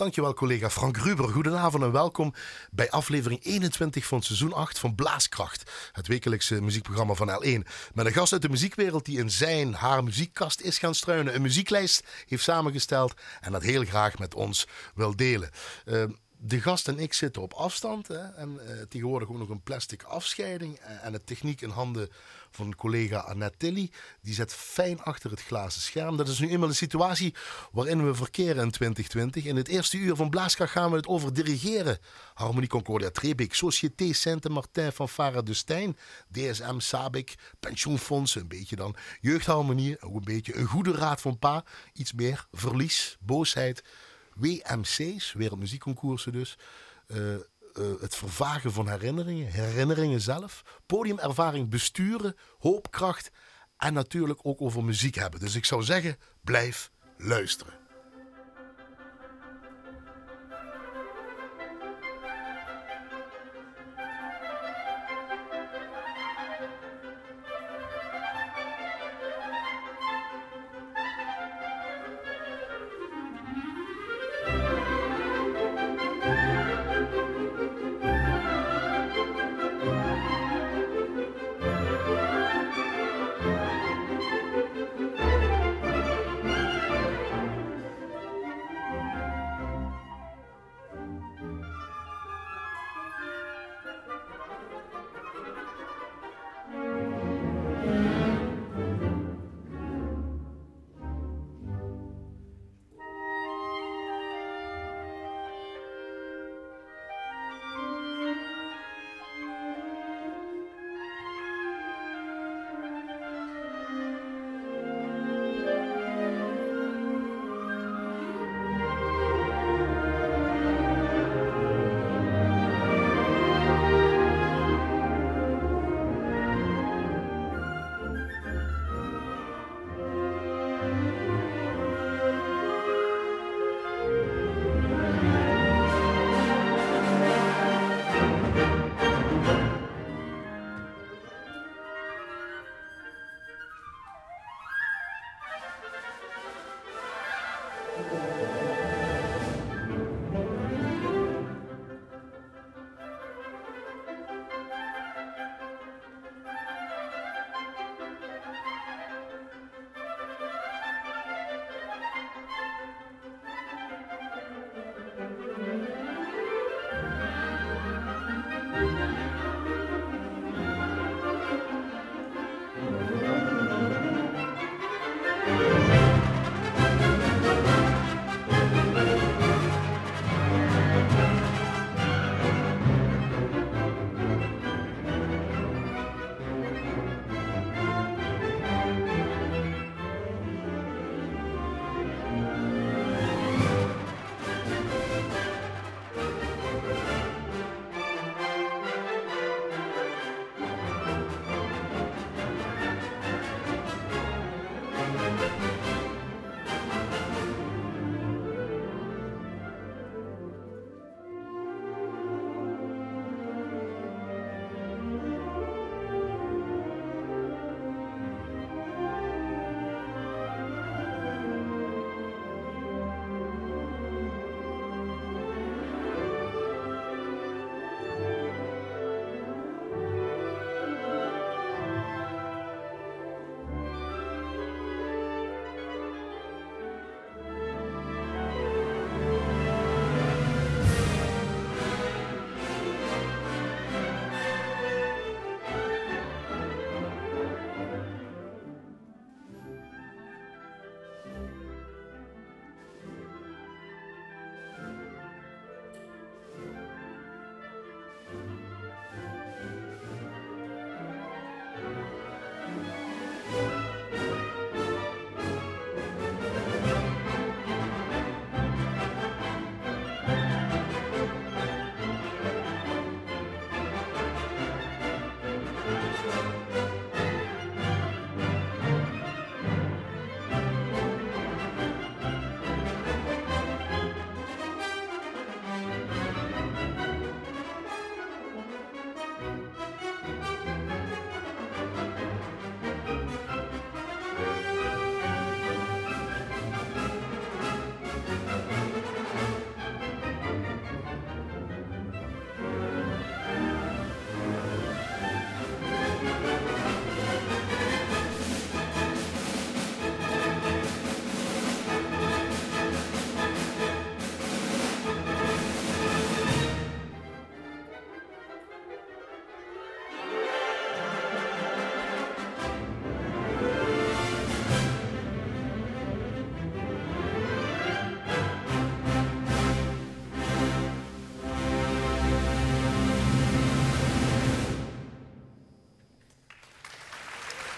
[0.00, 1.28] Dankjewel collega Frank Ruber.
[1.28, 2.34] Goedenavond en welkom
[2.70, 5.70] bij aflevering 21 van seizoen 8 van Blaaskracht.
[5.92, 7.68] Het wekelijkse muziekprogramma van L1.
[7.94, 11.34] Met een gast uit de muziekwereld die in zijn, haar muziekkast is gaan struinen.
[11.34, 15.50] Een muzieklijst heeft samengesteld en dat heel graag met ons wil delen.
[15.84, 16.04] Uh,
[16.42, 18.08] de gast en ik zitten op afstand.
[18.08, 20.78] Hè, en uh, tegenwoordig ook nog een plastic afscheiding.
[20.78, 22.08] Eh, en de techniek in handen
[22.50, 23.90] van collega Annette Tilly.
[24.22, 26.16] Die zit fijn achter het glazen scherm.
[26.16, 27.34] Dat is nu eenmaal de situatie
[27.72, 29.44] waarin we verkeren in 2020.
[29.44, 31.98] In het eerste uur van Blaaskracht gaan we het over dirigeren.
[32.34, 35.08] Harmonie Concordia Trebik, Société Saint-Martin van
[35.44, 35.96] de Stijn,
[36.30, 38.96] DSM Sabic, pensioenfondsen, een beetje dan.
[39.20, 40.56] Jeugdharmonie, ook een beetje.
[40.56, 42.46] Een goede raad van pa, iets meer.
[42.52, 43.82] Verlies, boosheid.
[44.40, 46.58] WMC's, Wereldmuziekconcoursen dus.
[47.06, 47.40] Uh, uh,
[48.00, 53.30] het vervagen van herinneringen, herinneringen zelf, podiumervaring besturen, hoopkracht
[53.76, 55.40] en natuurlijk ook over muziek hebben.
[55.40, 57.79] Dus ik zou zeggen, blijf luisteren.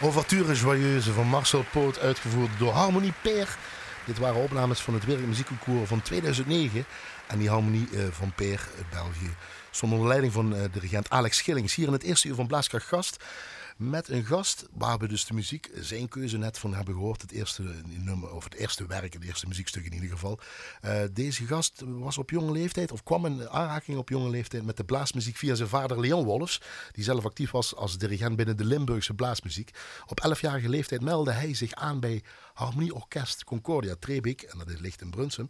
[0.05, 3.57] Overture Joyeuse van Marcel Poot, uitgevoerd door Harmonie Peer.
[4.05, 6.85] Dit waren opnames van het Wereldmuziekconcours van 2009.
[7.27, 9.35] En die Harmonie uh, van Peer België
[9.71, 11.75] stond onder leiding van uh, dirigent Alex Schillings.
[11.75, 13.25] Hier in het eerste uur van Blaaskracht Gast.
[13.83, 17.23] Met een gast waar we dus de muziek, zijn keuze net van hebben gehoord.
[17.23, 20.39] Het eerste nummer, of het eerste werk, het eerste muziekstuk in ieder geval.
[20.85, 24.77] Uh, deze gast was op jonge leeftijd, of kwam in aanraking op jonge leeftijd met
[24.77, 26.61] de blaasmuziek via zijn vader Leon Wolfs.
[26.93, 29.71] Die zelf actief was als dirigent binnen de Limburgse blaasmuziek.
[30.07, 32.23] Op 11-jarige leeftijd meldde hij zich aan bij
[32.55, 35.49] Harmonieorkest Concordia Trebik, en dat ligt in Brunsum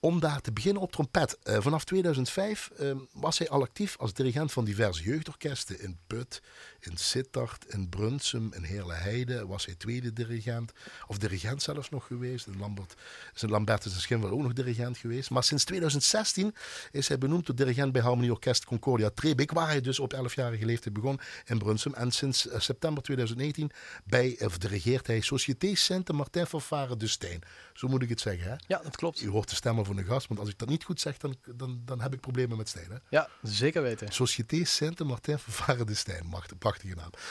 [0.00, 1.38] om daar te beginnen op trompet.
[1.44, 5.98] Uh, vanaf 2005 uh, ehm, was hij al actief als dirigent van diverse jeugdorkesten in
[6.06, 6.42] Put,
[6.86, 9.46] in Sittard, in Brunsum, in Heerleheide.
[9.46, 10.72] Was hij tweede dirigent,
[11.06, 12.46] of dirigent zelfs nog geweest.
[12.58, 12.94] Lambert,
[13.40, 15.30] in Lambert is misschien wel ook nog dirigent geweest.
[15.30, 16.54] Maar sinds 2016
[16.90, 20.94] is hij benoemd tot dirigent bij Harmonieorkest Concordia Trebik, waar hij dus op 11-jarige leeftijd
[20.94, 21.94] begon in Brunsum.
[21.94, 23.70] En sinds uh, september 2019
[24.04, 27.40] bij, of dirigeert hij Société Sainte-Martin Fanfare de Stijn.
[27.72, 28.56] Zo moet ik het zeggen, hè?
[28.66, 29.20] Ja, dat klopt.
[29.22, 31.36] U hoort de stemmen van de gast, want als ik dat niet goed zeg, dan,
[31.54, 32.90] dan, dan heb ik problemen met Stijn.
[32.90, 32.96] Hè?
[33.08, 34.12] Ja, zeker weten.
[34.12, 36.26] Société Sainte-Martin Vervaren de Stijn,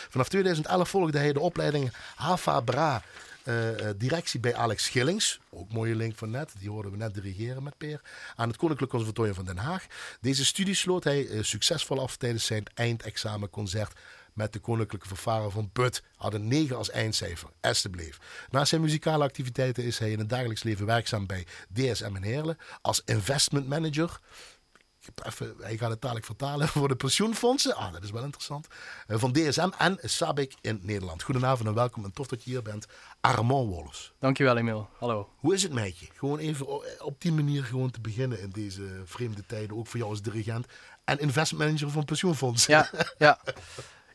[0.09, 3.01] Vanaf 2011 volgde hij de opleiding HAVA Bra.
[3.43, 7.63] Uh, directie bij Alex Schillings, ook mooie link van net, die hoorden we net dirigeren
[7.63, 8.01] met Peer,
[8.35, 9.85] aan het Koninklijk Conservatorium van Den Haag.
[10.21, 13.99] Deze studie sloot hij uh, succesvol af tijdens zijn eindexamenconcert
[14.35, 16.03] met de Koninklijke Vervaren van Put.
[16.15, 18.21] Had een 9 als eindcijfer, alsjeblieft.
[18.49, 22.57] Naast zijn muzikale activiteiten is hij in het dagelijks leven werkzaam bij DSM in Heerlen
[22.81, 24.19] als investment manager.
[25.23, 27.75] Even, hij gaat het dadelijk vertalen voor de pensioenfondsen.
[27.75, 28.67] Ah, dat is wel interessant.
[29.07, 31.23] Eh, van DSM en Sabic in Nederland.
[31.23, 32.85] Goedenavond en welkom en tof dat je hier bent.
[33.21, 34.13] Armand Wolfs.
[34.19, 34.89] Dankjewel Emil.
[34.99, 35.29] Hallo.
[35.35, 36.07] Hoe is het met je?
[36.15, 36.67] Gewoon even
[37.03, 39.77] op die manier gewoon te beginnen in deze vreemde tijden.
[39.77, 40.65] Ook voor jou als dirigent
[41.03, 42.73] en investment manager van pensioenfondsen.
[42.73, 43.39] Ja, ja.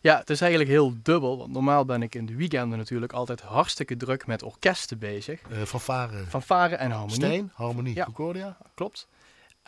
[0.03, 1.39] Ja, het is eigenlijk heel dubbel.
[1.39, 5.41] Want normaal ben ik in de weekenden natuurlijk altijd hartstikke druk met orkesten bezig.
[5.51, 6.25] Uh, fanfare.
[6.29, 7.17] Fanfare en harmonie.
[7.17, 8.57] Steen, harmonie, ja, Concordia.
[8.75, 9.09] Klopt.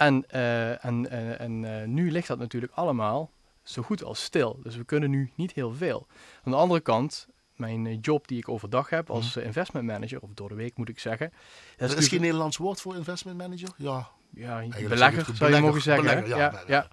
[0.07, 3.31] En, uh, en, en uh, nu ligt dat natuurlijk allemaal
[3.63, 4.61] zo goed als stil.
[4.63, 6.07] Dus we kunnen nu niet heel veel.
[6.43, 9.43] Aan de andere kant, mijn job die ik overdag heb als mm.
[9.43, 11.33] investment manager, of door de week moet ik zeggen.
[11.77, 13.69] Dat is, is geen Nederlands woord voor investment manager?
[13.77, 16.05] Ja, ja belegger zou je mogen zeggen.
[16.05, 16.89] Belegger, ja, ja,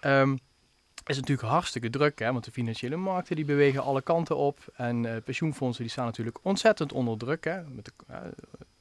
[0.00, 0.20] ja.
[0.20, 0.38] Um,
[1.08, 4.58] is natuurlijk hartstikke druk, hè, want de financiële markten die bewegen alle kanten op.
[4.76, 7.44] En uh, pensioenfondsen die staan natuurlijk ontzettend onder druk.
[7.44, 8.16] Hè, met de, uh,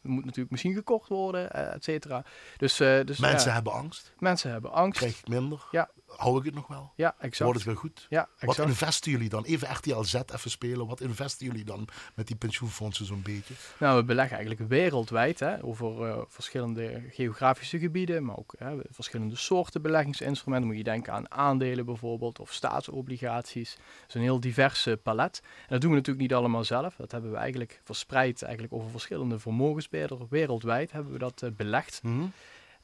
[0.07, 2.23] er moet natuurlijk misschien gekocht worden, uh, et cetera.
[2.57, 4.13] Dus, dus, Mensen hebben angst.
[4.19, 4.99] Mensen hebben angst.
[4.99, 5.67] Krijg ik minder.
[5.71, 6.91] Ja, hou ik het nog wel?
[6.95, 7.43] Ja, exact.
[7.43, 8.05] Wordt het weer goed?
[8.09, 8.57] Ja, exact.
[8.57, 9.43] Wat investen jullie dan?
[9.43, 10.87] Even RTLZ even spelen.
[10.87, 13.53] Wat investen jullie dan met die pensioenfondsen zo'n beetje?
[13.79, 19.35] Nou, we beleggen eigenlijk wereldwijd hè, over uh, verschillende geografische gebieden, maar ook hè, verschillende
[19.35, 20.67] soorten beleggingsinstrumenten.
[20.67, 23.75] Moet je denken aan aandelen bijvoorbeeld of staatsobligaties.
[23.75, 25.41] Dat is een heel divers palet.
[25.43, 26.95] En dat doen we natuurlijk niet allemaal zelf.
[26.95, 31.99] Dat hebben we eigenlijk verspreid eigenlijk over verschillende vermogensbeheerders wereldwijd hebben we dat uh, belegd.
[32.03, 32.31] Mm -hmm.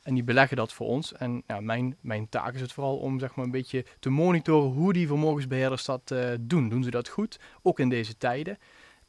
[0.03, 1.13] En die beleggen dat voor ons.
[1.13, 4.71] En ja, mijn, mijn taak is het vooral om zeg maar, een beetje te monitoren
[4.71, 6.69] hoe die vermogensbeheerders dat uh, doen.
[6.69, 7.39] Doen ze dat goed?
[7.61, 8.57] Ook in deze tijden.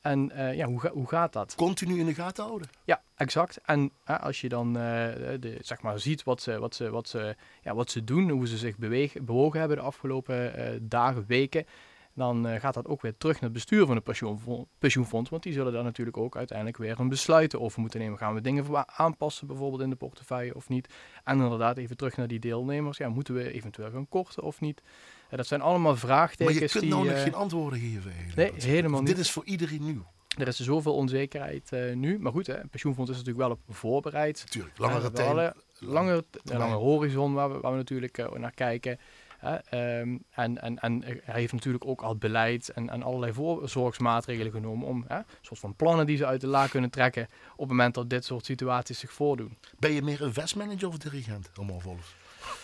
[0.01, 1.55] En uh, ja, hoe, ga, hoe gaat dat?
[1.55, 2.69] Continu in de gaten houden.
[2.85, 3.61] Ja, exact.
[3.65, 7.37] En uh, als je dan de, zeg maar ziet wat ze, wat, ze, wat, ze,
[7.63, 11.67] ja, wat ze doen, hoe ze zich bewegen, bewogen hebben de afgelopen dagen, weken,
[12.15, 15.31] dan uh, gaat dat ook weer terug naar het bestuur van het pensioenfonds.
[15.31, 18.19] Want die zullen daar natuurlijk ook uiteindelijk weer een besluiten over moeten nemen.
[18.19, 20.95] Gaan we dingen aanpassen, bijvoorbeeld in de portefeuille of niet?
[21.25, 22.99] En inderdaad even terug naar die deelnemers.
[22.99, 24.83] Ja, moeten we eventueel gaan korten of niet?
[25.31, 26.59] Uh, dat zijn allemaal vraagtekens.
[26.59, 28.13] Maar je kunt nou nog uh, geen antwoorden geven.
[28.37, 29.09] Nee, helemaal niet.
[29.09, 30.07] Dit is voor iedereen nieuw.
[30.39, 32.19] Er is zoveel onzekerheid nu.
[32.19, 34.51] Maar goed, hè, het pensioenfonds is natuurlijk wel op voorbereid.
[34.51, 35.55] Tuurlijk, langere tijd.
[35.79, 38.99] Lange, lange horizon waar we, waar we natuurlijk naar kijken.
[39.45, 44.87] Um, en, en, en hij heeft natuurlijk ook al beleid en, en allerlei voorzorgsmaatregelen genomen
[44.87, 47.69] om hè, een soort van plannen die ze uit de la kunnen trekken op het
[47.69, 49.59] moment dat dit soort situaties zich voordoen.
[49.79, 51.81] Ben je meer investmanager of dirigent, allemaal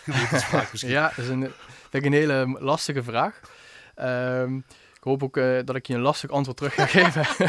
[0.05, 0.81] volgens?
[0.81, 1.41] ja, dat is een,
[1.91, 3.41] vind ik een hele lastige vraag.
[3.97, 4.65] Um,
[4.97, 7.47] ik hoop ook uh, dat ik je een lastig antwoord terug ga geven.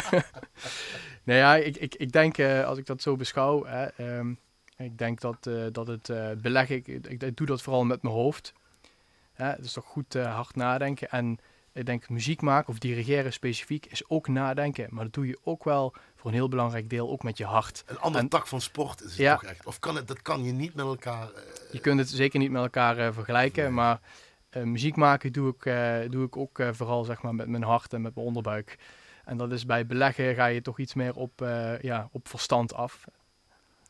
[1.24, 4.40] nee, ja, ik, ik, ik denk, uh, als ik dat zo beschouw, hè, um,
[4.78, 6.12] ik denk dat, uh, dat het
[6.42, 8.54] beleggen, ik, ik, ik, doe dat vooral met mijn hoofd.
[9.42, 11.10] Hè, dus toch goed uh, hard nadenken.
[11.10, 11.38] En
[11.74, 14.88] ik denk muziek maken of dirigeren specifiek is ook nadenken.
[14.90, 17.84] Maar dat doe je ook wel voor een heel belangrijk deel ook met je hart.
[17.86, 19.66] Een andere tak van sport is het ja, toch echt?
[19.66, 21.30] Of kan het, dat kan je niet met elkaar...
[21.32, 21.40] Uh,
[21.72, 23.64] je kunt het zeker niet met elkaar uh, vergelijken.
[23.64, 23.72] Nee.
[23.72, 24.00] Maar
[24.64, 25.64] muziek maken doe ik,
[26.12, 28.80] doe ik ook vooral zeg maar, met mijn hart en met mijn onderbuik.
[29.26, 31.40] En dat is bij beleggen ga je toch iets meer op,
[31.82, 33.06] ja, op verstand af.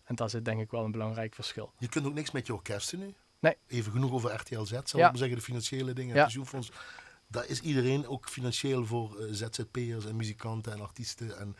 [0.03, 1.73] En dat is denk ik wel een belangrijk verschil.
[1.77, 3.13] Je kunt ook niks met je orkesten nu?
[3.41, 3.55] Nee.
[3.67, 5.05] Even genoeg over RTLZ, zal ja.
[5.05, 6.21] ik maar zeggen, de financiële dingen, ja.
[6.21, 6.71] pensioenfonds.
[7.27, 11.55] daar is iedereen ook financieel voor uh, ZZP'ers en muzikanten en artiesten en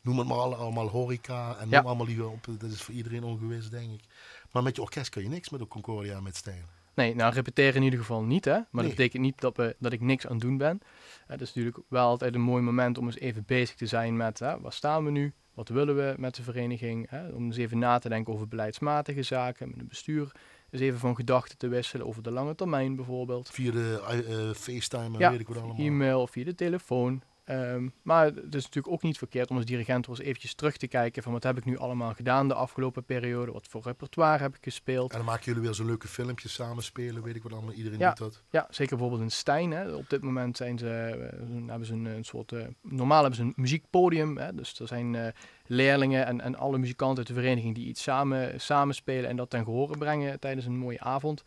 [0.00, 2.46] noem het maar allemaal horeca en noem allemaal die op.
[2.58, 4.04] Dat is voor iedereen ongewis, denk ik.
[4.52, 6.64] Maar met je orkest kan je niks met de Concordia met Stijn.
[6.94, 8.58] Nee, nou repeteren in ieder geval niet, hè.
[8.70, 10.80] Maar dat betekent niet dat, we, dat ik niks aan het doen ben.
[11.26, 14.38] Het is natuurlijk wel altijd een mooi moment om eens even bezig te zijn met,
[14.38, 15.32] hè, waar staan we nu?
[15.54, 17.10] Wat willen we met de vereniging?
[17.10, 17.28] Hè?
[17.28, 20.32] Om eens even na te denken over beleidsmatige zaken, met het bestuur
[20.74, 23.50] eens even van gedachten te wisselen over de lange termijn bijvoorbeeld.
[23.50, 25.76] Via de uh, FaceTime en weet ik wat allemaal.
[25.76, 27.22] e-mail of via de telefoon.
[27.50, 30.86] Um, maar het is natuurlijk ook niet verkeerd om als dirigent eens eventjes terug te
[30.86, 34.56] kijken van wat heb ik nu allemaal gedaan de afgelopen periode, wat voor repertoire heb
[34.56, 35.10] ik gespeeld.
[35.10, 38.08] En dan maken jullie weer zo'n leuke filmpjes samenspelen, weet ik wat allemaal, iedereen ja,
[38.08, 38.42] doet dat.
[38.50, 39.70] Ja, zeker bijvoorbeeld in Stijn.
[39.70, 39.94] Hè.
[39.94, 41.16] Op dit moment zijn ze,
[41.48, 44.54] uh, hebben ze een, een soort, uh, normaal hebben ze een muziekpodium, hè.
[44.54, 45.26] dus er zijn uh,
[45.66, 49.64] leerlingen en, en alle muzikanten uit de vereniging die iets samen, samenspelen en dat ten
[49.64, 51.44] gehore brengen tijdens een mooie avond.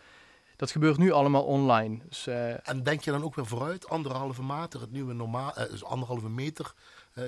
[0.58, 2.00] Dat gebeurt nu allemaal online.
[2.10, 5.70] Dus, uh, en denk je dan ook weer vooruit, anderhalve meter, het nieuwe normaal, uh,
[5.70, 6.74] dus anderhalve meter
[7.14, 7.24] uh,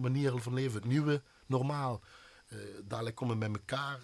[0.00, 2.00] manier van leven, het nieuwe normaal.
[2.84, 3.98] dadelijk komen we bij elkaar.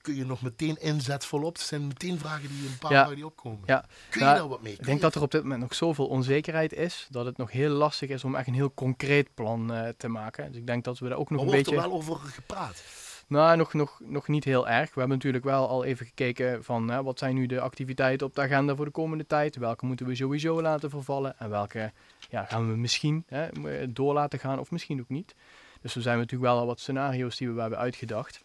[0.00, 1.56] kun je nog meteen inzet volop?
[1.56, 3.14] Het zijn meteen vragen die een paar ja.
[3.14, 3.62] die opkomen.
[3.66, 3.84] Ja.
[4.10, 4.72] Kun je nou, daar wat mee?
[4.72, 7.70] ik denk dat er op dit moment nog zoveel onzekerheid is, dat het nog heel
[7.70, 10.46] lastig is om echt een heel concreet plan te maken.
[10.48, 11.76] Dus ik denk dat we daar ook nog maar een beetje...
[11.76, 12.82] er wel over gepraat?
[13.28, 14.94] Nou, nog, nog, nog niet heel erg.
[14.94, 18.34] We hebben natuurlijk wel al even gekeken van hè, wat zijn nu de activiteiten op
[18.34, 19.56] de agenda voor de komende tijd.
[19.56, 21.92] Welke moeten we sowieso laten vervallen en welke
[22.30, 23.48] ja, gaan we misschien hè,
[23.92, 25.34] door laten gaan of misschien ook niet.
[25.80, 28.40] Dus er zijn natuurlijk wel al wat scenario's die we hebben uitgedacht.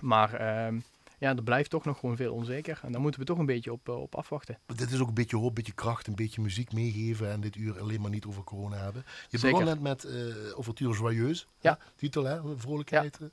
[0.00, 0.80] Maar uh,
[1.20, 2.80] ja, er blijft toch nog gewoon veel onzeker.
[2.82, 4.58] En daar moeten we toch een beetje op, op afwachten.
[4.66, 7.30] Dit is ook een beetje hoop, een beetje kracht, een beetje muziek meegeven.
[7.30, 9.04] En dit uur alleen maar niet over corona hebben.
[9.28, 11.44] Je begon net met uh, Overture Joyeuse.
[11.60, 11.78] Ja.
[11.96, 12.58] Titel, hè?
[12.58, 13.18] Vrolijkheid.
[13.20, 13.28] Ja.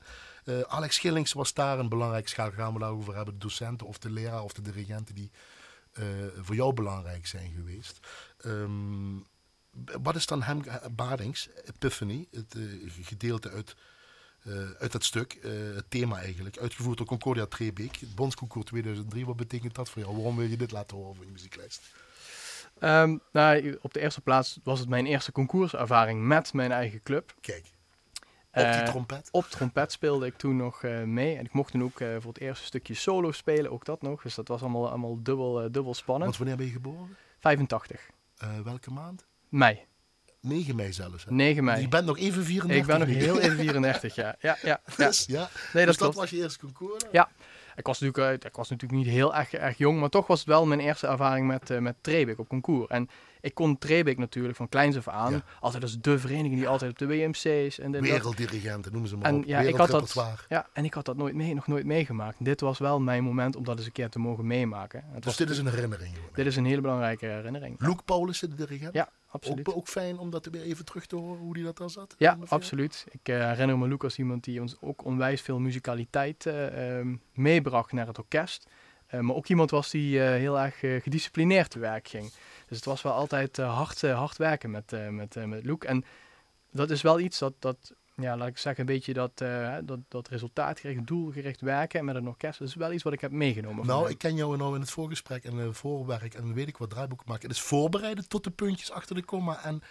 [0.54, 2.58] Uh, Alex Schillings was daar een belangrijk schakel.
[2.58, 3.34] Gaan we daarover hebben.
[3.34, 5.32] De docenten of de leraar of de dirigenten die
[6.00, 6.06] uh,
[6.42, 8.00] voor jou belangrijk zijn geweest.
[8.46, 9.26] Um,
[10.02, 13.76] wat is dan hem, Badings, Epiphany, het uh, gedeelte uit,
[14.80, 15.38] uit dat stuk,
[15.76, 19.26] het thema eigenlijk, uitgevoerd door Concordia Trebeek, het Bondsconcours 2003.
[19.26, 20.16] Wat betekent dat voor jou?
[20.16, 21.82] Waarom wil je dit laten horen voor je muzieklijst?
[22.80, 27.34] Um, nou, op de eerste plaats was het mijn eerste concourservaring met mijn eigen club.
[27.42, 27.66] Kijk.
[28.52, 29.30] Op die Uh, trompet?
[29.32, 31.38] Op trompet speelde ik toen nog mee.
[31.38, 34.22] En ik mocht toen ook voor het eerste stukje solo spelen, ook dat nog.
[34.22, 36.26] Dus dat was allemaal, allemaal dubbel, dubbel spannend.
[36.26, 37.16] Want wanneer ben je geboren?
[37.40, 38.10] 85.
[38.64, 39.26] welke maand?
[39.50, 39.86] Mei.
[40.48, 41.26] 9 mei zelfs.
[41.26, 41.32] Hè?
[41.32, 41.76] 9 mei.
[41.76, 42.82] Dus je bent nog even 34.
[42.82, 44.36] Ik ben nog heel even 34, ja.
[44.40, 45.08] Ja, ja, ja.
[45.08, 45.50] Dus, ja.
[45.74, 47.04] Nee, dat, dus dat was je eerste concours?
[47.12, 47.30] Ja.
[47.76, 50.48] Ik was, natuurlijk, ik was natuurlijk niet heel erg, erg jong, maar toch was het
[50.48, 52.90] wel mijn eerste ervaring met, uh, met Trebik op concours.
[52.90, 53.10] En
[53.48, 55.44] ik kon Trebik natuurlijk van kleins af aan, ja.
[55.60, 59.26] altijd als de vereniging die altijd op de WMC's en de Werelddirigenten noemen ze maar
[59.26, 59.46] en, op.
[59.46, 62.36] Ja, ik had dat, ja, en ik had dat nooit mee, nog nooit meegemaakt.
[62.40, 65.04] Dit was wel mijn moment om dat eens een keer te mogen meemaken.
[65.12, 66.16] Het dus dit is een herinnering?
[66.16, 66.30] Jongen.
[66.34, 67.76] Dit is een hele belangrijke herinnering.
[67.80, 68.94] Luke Paulussen, de dirigent?
[68.94, 69.70] Ja, absoluut.
[69.70, 72.16] Ook, ook, fijn om dat weer even terug te horen, hoe die dat dan zat?
[72.18, 73.06] Ja, absoluut.
[73.10, 77.22] Ik uh, herinner me Luke als iemand die ons ook onwijs veel musicaliteit uh, um,
[77.34, 78.68] meebracht naar het orkest.
[79.12, 82.32] Uh, maar ook iemand was die heel erg gedisciplineerd te werk ging.
[82.68, 85.88] Dus het was wel altijd hard, hard werken met, met, met Luke.
[85.88, 86.06] En
[86.72, 89.38] dat is wel iets dat, dat ja, laat ik zeggen, een beetje dat,
[89.84, 92.60] dat, dat resultaatgericht, doelgericht werken met een orkest.
[92.60, 93.86] Dat is wel iets wat ik heb meegenomen.
[93.86, 96.90] Nou, ik ken jou nou in het voorgesprek en uh, voorwerk en weet ik wat
[96.90, 97.48] draaiboek maken.
[97.48, 99.82] Het is voorbereiden tot de puntjes achter de komma en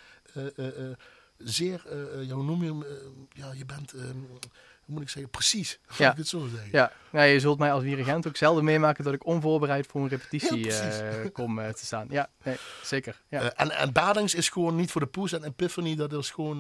[1.38, 1.86] zeer,
[2.20, 2.84] ja, hoe noem je hem,
[3.32, 4.38] ja, je bent hoe
[4.86, 5.78] moet ik zeggen, precies.
[5.96, 6.10] Ja.
[6.10, 6.68] ik het zo zeggen.
[6.72, 10.08] Ja, ja je zult mij als dirigent ook zelden meemaken dat ik onvoorbereid voor een
[10.08, 12.06] repetitie ja, uh, kom uh, te staan.
[12.10, 13.22] Ja, nee, zeker.
[13.28, 13.42] Ja.
[13.42, 16.58] Uh, en, en Badings is gewoon niet voor de poes en Epiphany, dat is gewoon,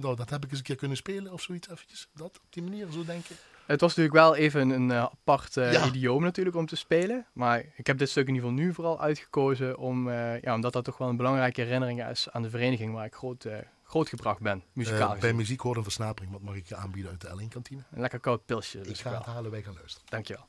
[0.00, 2.08] nou, dat heb ik eens een keer kunnen spelen of zoiets eventjes.
[2.14, 3.34] Dat, op die manier, zo denk je.
[3.66, 5.86] Het was natuurlijk wel even een apart ja.
[5.86, 7.26] idioom natuurlijk om te spelen.
[7.32, 10.84] Maar ik heb dit stuk in ieder geval nu vooral uitgekozen om, ja, omdat dat
[10.84, 13.46] toch wel een belangrijke herinnering is aan de vereniging waar ik groot
[13.86, 16.32] grootgebracht ben, muzikaal uh, Bij muziek hoort een versnapering.
[16.32, 17.82] Wat mag ik je aanbieden uit de L1-kantine?
[17.90, 18.80] Een lekker koud pilsje.
[18.80, 19.18] Dus ik ga wel.
[19.18, 20.06] het halen, wij gaan luisteren.
[20.10, 20.46] Dankjewel.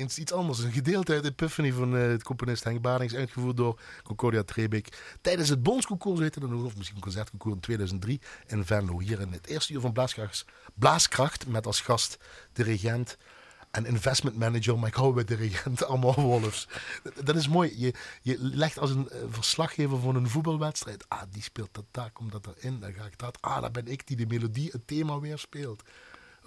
[0.00, 0.58] Iets anders.
[0.58, 5.16] Een gedeelte uit Epiphany van uh, het componist Henk Badings, uitgevoerd door Concordia Trebek.
[5.20, 8.98] Tijdens het Bondsconcours heette dat of misschien Concertconcours in 2003 in Venlo.
[8.98, 12.18] Hier in het eerste uur van Blaaskracht, Blaaskracht met als gast
[12.52, 13.16] dirigent
[13.70, 16.68] en investment manager, maar ik hou bij dirigent allemaal Wolfs.
[17.24, 17.72] Dat is mooi.
[17.76, 21.04] Je, je legt als een eh, verslaggever van een voetbalwedstrijd.
[21.08, 23.38] Ah, die speelt dat daar, komt dat erin, dan ga ik dat.
[23.40, 25.82] Ah, dan ben ik die de melodie, het thema weer speelt.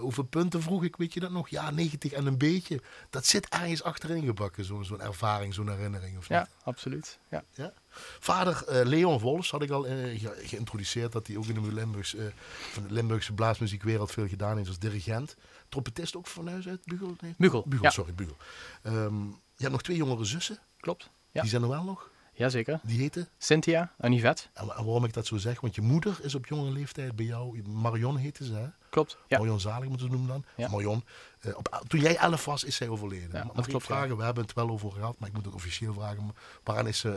[0.04, 1.50] Hoeveel punten vroeg ik, weet je dat nog?
[1.50, 2.82] Ja, 90 en een beetje.
[3.10, 6.18] Dat zit ergens achterin gebakken, zo'n zo'n ervaring, zo'n herinnering.
[6.18, 7.20] Of ja, absoluut.
[7.30, 7.44] Ja.
[7.54, 7.74] ja?
[8.20, 12.16] Vader uh, Leon Wolfs had ik al uh, geïntroduceerd dat hij ook in de, Limburgs,
[12.16, 12.26] uh,
[12.72, 15.36] van de Limburgse blaasmuziekwereld veel gedaan heeft als dirigent.
[15.70, 16.86] Trompetist ook van huis uit?
[16.86, 17.16] Bugel?
[17.20, 17.34] Nee?
[17.38, 17.64] Bugel.
[17.68, 18.38] Bugel, sorry, Bugel.
[18.84, 20.60] Um, je hebt nog twee jongere zussen.
[20.80, 21.10] Klopt.
[21.32, 21.42] Ja.
[21.42, 22.12] Die zijn er wel nog?
[22.34, 22.80] Jazeker.
[22.84, 23.28] Die heette?
[23.38, 24.44] Cynthia en Yvette.
[24.54, 25.62] En, waarom ik dat zo zeg?
[25.62, 27.62] Want je moeder is op jonge leeftijd bij jou.
[27.68, 28.68] Marion heette ze, hè?
[28.94, 29.18] Klopt.
[29.28, 29.38] Ja.
[29.38, 30.46] Marion Zalig moeten we noemen dan.
[30.56, 30.70] Ja.
[30.70, 31.04] Marion.
[31.42, 33.30] Uh, op, toen jij elf was, is zij overleden.
[33.32, 34.18] Ja, Mag ik vragen?
[34.18, 36.36] We hebben het wel over gehad, maar ik moet het officieel vragen.
[36.64, 37.10] Waaraan is ze,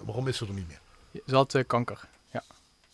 [0.00, 0.80] uh, waarom is ze er niet meer?
[1.26, 2.08] Ze had uh, kanker.
[2.30, 2.42] Ja.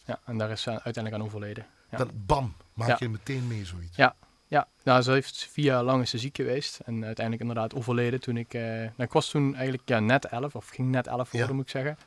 [0.04, 0.18] ja.
[0.24, 1.66] En daar is ze uiteindelijk aan overleden.
[1.90, 1.98] Ja.
[1.98, 3.96] Dan bam, maak je meteen mee zoiets.
[3.96, 4.14] Ja,
[4.46, 6.80] ja, nou, ze heeft vier jaar lang is ze ziek geweest.
[6.84, 8.52] En uiteindelijk inderdaad overleden toen ik...
[8.52, 11.70] Nou, ik was toen eigenlijk ja, net elf, of ging net elf worden, moet ik
[11.70, 11.98] zeggen.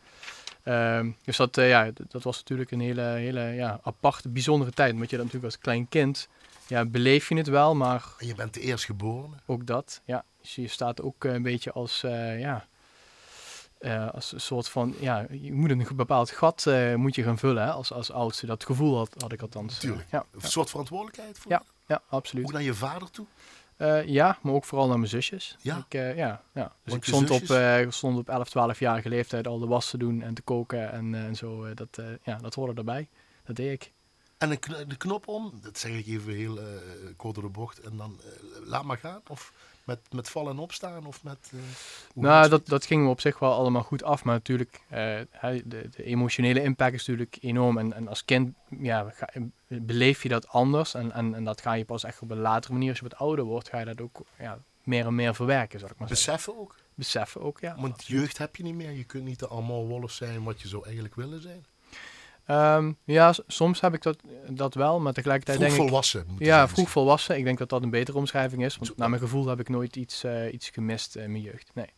[0.64, 4.98] Uh, dus dat, uh, ja, dat was natuurlijk een hele, hele ja, aparte, bijzondere tijd.
[4.98, 6.28] Want je dat natuurlijk als klein kind,
[6.68, 8.06] ja, beleef je het wel, maar...
[8.18, 9.40] En je bent de eerst geboren.
[9.46, 10.26] Ook dat, ja.
[10.42, 12.02] Dus je staat ook een beetje als,
[12.38, 12.68] ja...
[14.12, 17.72] als een soort van, ja, je moet een bepaald gat moet je gaan vullen hè,
[17.72, 18.46] als, als oudste.
[18.46, 19.78] Dat gevoel had, had ik althans.
[19.78, 20.08] Tuurlijk.
[20.12, 22.46] ja, een soort verantwoordelijkheid voor ja ja, absoluut.
[22.46, 23.26] Ook naar je vader toe?
[23.78, 25.56] Uh, ja, maar ook vooral naar mijn zusjes.
[25.62, 25.78] Ja?
[25.78, 26.76] Ik, uh, ja, ja.
[26.84, 30.22] Dus ik stond op, uh, stond op 11, 12-jarige leeftijd al de was te doen
[30.22, 31.74] en te koken en, en zo.
[31.74, 33.10] dat, ja, dat hoorde erbij.
[33.46, 33.92] Dat deed ik.
[34.38, 34.50] En
[34.88, 36.60] de knop om, dat zeg ik even heel
[37.16, 38.20] kort door de bocht, en dan
[38.64, 39.22] laat maar gaan?
[39.28, 41.06] Of met, met vallen en opstaan?
[41.06, 41.62] Of met, uh,
[42.14, 44.24] nou, dat, dat ging me op zich wel allemaal goed af.
[44.24, 44.98] Maar natuurlijk, uh,
[45.40, 47.78] de, de, emotionele impact is natuurlijk enorm.
[47.78, 49.30] En, en als kind ja, ga,
[49.68, 50.94] beleef je dat anders.
[50.94, 52.90] En, en, en dat ga je pas echt op een latere manier.
[52.90, 55.90] Als je wat ouder wordt, ga je dat ook ja, meer en meer verwerken, zal
[55.90, 56.26] ik maar zeggen.
[56.26, 56.76] Beseffen ook?
[56.96, 57.76] Beseffen ook, ja.
[57.78, 58.92] Want jeugd heb je niet meer.
[58.92, 61.66] Je kunt niet allemaal wolf zijn wat je zou eigenlijk willen zijn.
[62.48, 64.18] Um, ja, soms heb ik dat,
[64.50, 65.88] dat wel, maar tegelijkertijd vroeg denk ik...
[65.88, 66.26] volwassen.
[66.38, 67.38] Ja, vroeg volwassen.
[67.38, 68.76] Ik denk dat dat een betere omschrijving is.
[68.76, 71.72] Want Zo, naar mijn gevoel heb ik nooit iets, uh, iets gemist in mijn jeugd.
[71.74, 71.90] Nee.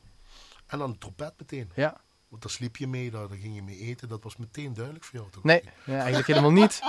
[0.67, 1.71] En dan de trompet meteen.
[1.75, 2.01] Ja.
[2.29, 4.07] Want daar sliep je mee, daar, daar ging je mee eten.
[4.07, 5.43] Dat was meteen duidelijk voor jou, toch?
[5.43, 6.81] Nee, nee eigenlijk helemaal niet.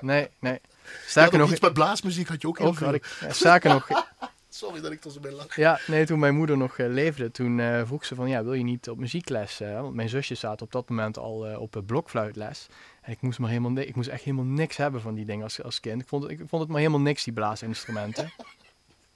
[0.00, 0.60] Nee, nee.
[1.06, 1.50] Sterker nog...
[1.50, 2.94] Iets met blaasmuziek had je ook heel ook veel.
[2.94, 3.88] Ik, ja, sterker nog...
[4.48, 5.56] Sorry dat ik er zo bij lach.
[5.56, 8.52] Ja, nee, toen mijn moeder nog uh, leefde, toen uh, vroeg ze van, ja, wil
[8.52, 9.58] je niet op muziekles?
[9.58, 12.68] Want mijn zusje zaten op dat moment al op blokfluitles.
[13.04, 15.62] En ik moest, maar helemaal ik moest echt helemaal niks hebben van die dingen als,
[15.62, 16.02] als kind.
[16.02, 18.32] Ik vond, het, ik vond het maar helemaal niks, die blaasinstrumenten.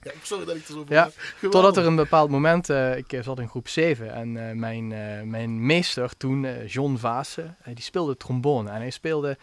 [0.03, 3.39] Ja, sorry dat ik er zo Ja, totdat er een bepaald moment, uh, ik zat
[3.39, 8.71] in groep 7 en uh, mijn, uh, mijn meester toen, John Vaassen, die speelde trombone.
[8.71, 9.39] En hij speelde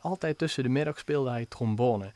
[0.00, 2.12] altijd tussen de middag speelde hij trombone.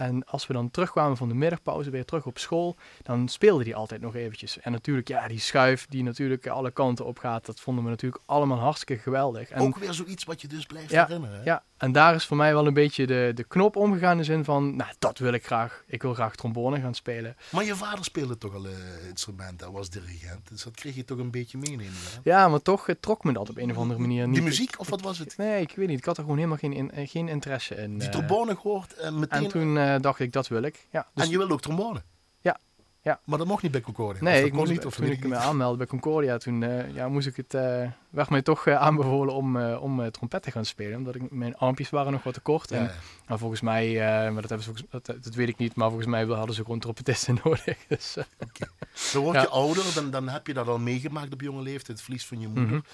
[0.00, 3.74] En als we dan terugkwamen van de middagpauze, weer terug op school, dan speelde hij
[3.74, 4.60] altijd nog eventjes.
[4.60, 8.22] En natuurlijk, ja, die schuif die natuurlijk alle kanten op gaat, dat vonden we natuurlijk
[8.26, 9.50] allemaal hartstikke geweldig.
[9.50, 11.36] En, Ook weer zoiets wat je dus blijft herinneren.
[11.36, 11.44] Hè?
[11.44, 14.24] Ja, en daar is voor mij wel een beetje de, de knop omgegaan in de
[14.24, 15.82] zin van, nou, dat wil ik graag.
[15.86, 17.36] Ik wil graag trombone gaan spelen.
[17.50, 18.72] Maar je vader speelde toch al uh,
[19.08, 20.48] instrumenten, hij was dirigent.
[20.48, 21.92] Dus dat kreeg je toch een beetje meenemen.
[21.92, 22.30] Hè?
[22.30, 24.34] Ja, maar toch trok me dat op een of andere manier niet.
[24.34, 25.36] Die muziek, of wat was het?
[25.36, 25.98] Nee, ik weet niet.
[25.98, 27.98] Ik had er gewoon helemaal geen, in, geen interesse in.
[27.98, 29.44] Die trombone gehoord en meteen...
[29.44, 30.86] En toen dacht ik, dat wil ik.
[30.90, 31.24] Ja, dus...
[31.24, 32.02] En je wilde ook trombone?
[33.02, 33.20] Ja.
[33.24, 34.22] Maar dat mocht niet bij Concordia?
[34.22, 37.26] Nee, ik moest, niet, of toen ik me aanmeldde bij Concordia, toen uh, ja, moest
[37.26, 40.98] ik het, uh, werd mij toch uh, aanbevolen om, om trompet te gaan spelen.
[40.98, 42.70] Omdat ik, mijn armpjes waren nog wat te kort.
[42.70, 42.90] Ja, en,
[43.28, 43.38] ja.
[43.38, 43.94] Volgens mij,
[44.32, 46.78] maar dat, hebben ze, dat, dat, weet ik niet, maar volgens mij hadden ze gewoon
[46.78, 47.76] trompetisten nodig.
[47.88, 48.68] Dus, okay.
[49.12, 52.02] Dan word je ouder, dan, dan heb je dat al meegemaakt op jonge leeftijd, het
[52.02, 52.64] verlies van je moeder.
[52.64, 52.84] Mm -hmm.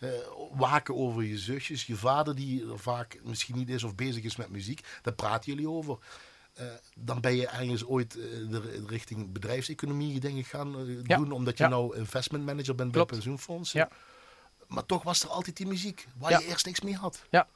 [0.00, 0.10] Uh,
[0.52, 4.36] waken over je zusjes, je vader die er vaak misschien niet is of bezig is
[4.36, 5.98] met muziek, daar praten jullie over.
[6.60, 11.16] Uh, dan ben je ergens ooit uh, de, richting bedrijfseconomie denk ik gaan uh, ja.
[11.16, 11.70] doen, omdat je ja.
[11.70, 13.08] nou investment manager bent Klopt.
[13.08, 13.78] bij pensioenfondsen.
[13.78, 13.88] Ja.
[14.66, 17.24] Maar toch was er altijd die muziek, waar je eerst niks mee had.
[17.30, 17.46] Ja.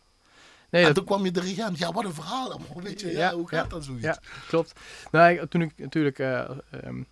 [0.70, 0.96] Nee, en dat...
[0.96, 1.78] toen kwam je de regent.
[1.78, 2.60] Ja, wat een verhaal.
[2.74, 4.04] Weet je, ja, hoe gaat dat zoiets?
[4.04, 4.72] Ja, klopt.
[5.10, 7.06] Nou, toen ik natuurlijk um,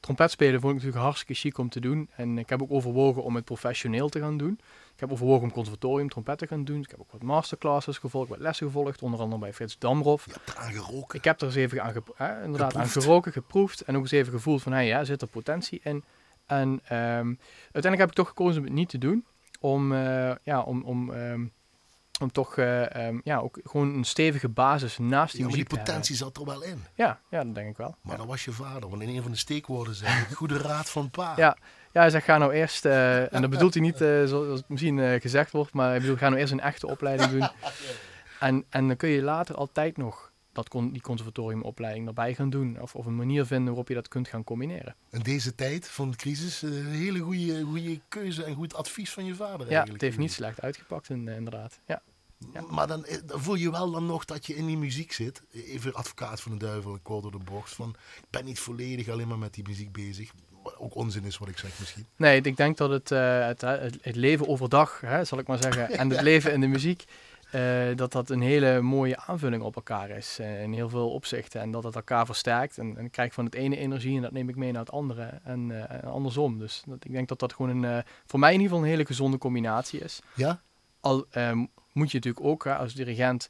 [0.00, 2.10] trompet spelen vond ik natuurlijk hartstikke chic om te doen.
[2.16, 4.60] En ik heb ook overwogen om het professioneel te gaan doen.
[4.96, 6.80] Ik heb overwogen om conservatorium trompet te gaan doen.
[6.80, 10.26] Ik heb ook wat masterclasses gevolgd, wat lessen gevolgd, onder andere bij Frits Damroff.
[10.26, 11.18] Je hebt eraan geroken.
[11.18, 14.32] Ik heb er eens even aan, hè, inderdaad, aan geroken, geproefd en ook eens even
[14.32, 16.04] gevoeld van, hé, hey, ja, zit er potentie in?
[16.46, 19.24] En um, uiteindelijk heb ik toch gekozen om het niet te doen.
[19.60, 21.52] Om, uh, ja, om, om um,
[22.20, 25.78] om toch uh, um, ja, ook gewoon een stevige basis naast die ja, muziek die
[25.78, 26.84] potentie zat er wel in.
[26.94, 27.96] Ja, ja, dat denk ik wel.
[28.02, 28.18] Maar ja.
[28.18, 31.32] dan was je vader, want in een van de steekwoorden zei goede raad van pa.
[31.36, 31.56] Ja,
[31.96, 35.20] ja hij zegt ga nou eerst, uh, en dat bedoelt hij niet uh, zoals misschien
[35.20, 37.48] gezegd wordt, maar hij bedoelt ga nou eerst een echte opleiding doen.
[38.48, 42.80] en, en dan kun je later altijd nog dat kon, die conservatoriumopleiding erbij gaan doen.
[42.80, 44.94] Of, of een manier vinden waarop je dat kunt gaan combineren.
[45.10, 49.24] In deze tijd van de crisis, een hele goede, goede keuze en goed advies van
[49.24, 51.80] je vader Ja, het heeft niet slecht uitgepakt inderdaad.
[51.86, 52.02] Ja.
[52.52, 52.60] Ja.
[52.60, 55.42] Maar dan, dan, voel je wel dan nog dat je in die muziek zit.
[55.52, 57.74] Even advocaat van de duivel, een door de bocht.
[57.74, 60.32] Van, ik ben niet volledig alleen maar met die muziek bezig.
[60.78, 62.06] Ook onzin is wat ik zeg misschien.
[62.16, 65.90] Nee, ik denk dat het, uh, het, het, leven overdag, hè, zal ik maar zeggen,
[65.98, 67.04] en het leven in de muziek,
[67.54, 70.38] uh, dat dat een hele mooie aanvulling op elkaar is.
[70.40, 71.60] Uh, in heel veel opzichten.
[71.60, 72.78] En dat het elkaar versterkt.
[72.78, 74.92] En, en ik krijg van het ene energie en dat neem ik mee naar het
[74.92, 75.40] andere.
[75.44, 76.58] En uh, andersom.
[76.58, 79.06] Dus dat, ik denk dat dat gewoon een, voor mij in ieder geval een hele
[79.06, 80.20] gezonde combinatie is.
[80.34, 80.60] Ja?
[81.00, 81.26] Al
[81.92, 83.48] moet je natuurlijk ook als dirigent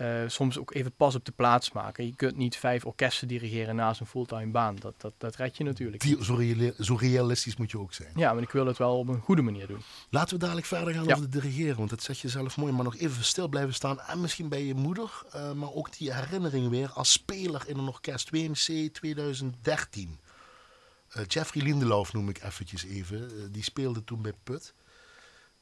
[0.00, 2.06] uh, soms ook even pas op de plaats maken.
[2.06, 4.76] Je kunt niet vijf orkesten dirigeren naast een fulltime baan.
[4.76, 6.02] Dat, dat, dat red je natuurlijk.
[6.02, 8.12] Die, zo, reali zo, realistisch moet je ook zijn.
[8.14, 9.82] Ja, maar ik wil het wel op een goede manier doen.
[10.10, 11.10] Laten we dadelijk verder gaan ja.
[11.10, 11.76] over het dirigeren.
[11.76, 12.72] Want dat zeg je zelf mooi.
[12.72, 14.00] Maar nog even stil blijven staan.
[14.00, 15.22] En misschien bij je moeder.
[15.34, 18.30] Uh, maar ook die herinnering weer als speler in een orkest.
[18.30, 20.18] WMC 2013.
[21.16, 23.52] Uh, Jeffrey Lindeloof noem ik eventjes even.
[23.52, 24.74] die speelde toen bij Put.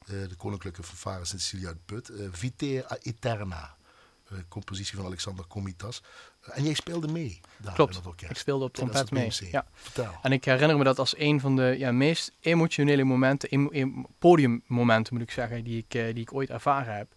[0.05, 2.11] de Koninklijke Fanfare Sint-Cecilia uit Put.
[2.31, 3.77] Viter Eterna.
[4.31, 6.01] Uh, compositie van Alexander Komitas.
[6.49, 8.31] Uh, en jij speelde mee daar Klopt, in dat orkest.
[8.31, 9.31] ik speelde op trompet mee.
[9.51, 9.65] Ja.
[9.73, 10.11] Vertel.
[10.21, 14.05] En ik herinner me dat als een van de ja, meest emotionele momenten, em em
[14.19, 17.07] podiummomenten moet ik zeggen, die ik, uh, die ik ooit ervaren heb.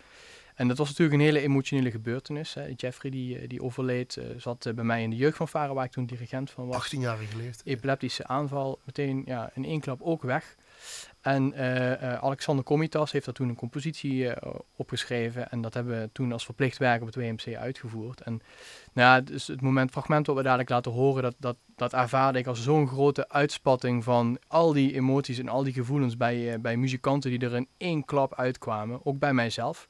[0.54, 2.54] En dat was natuurlijk een hele emotionele gebeurtenis.
[2.54, 2.72] Hè.
[2.76, 6.06] Jeffrey die, die overleed, zat bij mij in de jeugd van Varen, waar ik toen
[6.06, 6.76] dirigent van was.
[6.76, 7.62] 18 jaar geleefd.
[7.64, 10.56] Epileptische aanval, meteen ja, in één klap ook weg.
[11.22, 14.32] En uh, uh, Alexander Komitas heeft daar toen een compositie uh,
[14.76, 15.50] opgeschreven.
[15.50, 18.20] En dat hebben we toen als verplicht werk op het WMC uitgevoerd.
[18.20, 18.42] En
[18.92, 22.38] nou ja, dus het moment, fragment wat we dadelijk laten horen, dat, dat, dat ervaarde
[22.38, 26.76] ik als zo'n grote uitspatting van al die emoties en al die gevoelens bij, bij
[26.76, 29.06] muzikanten die er in één klap uitkwamen.
[29.06, 29.88] Ook bij mijzelf.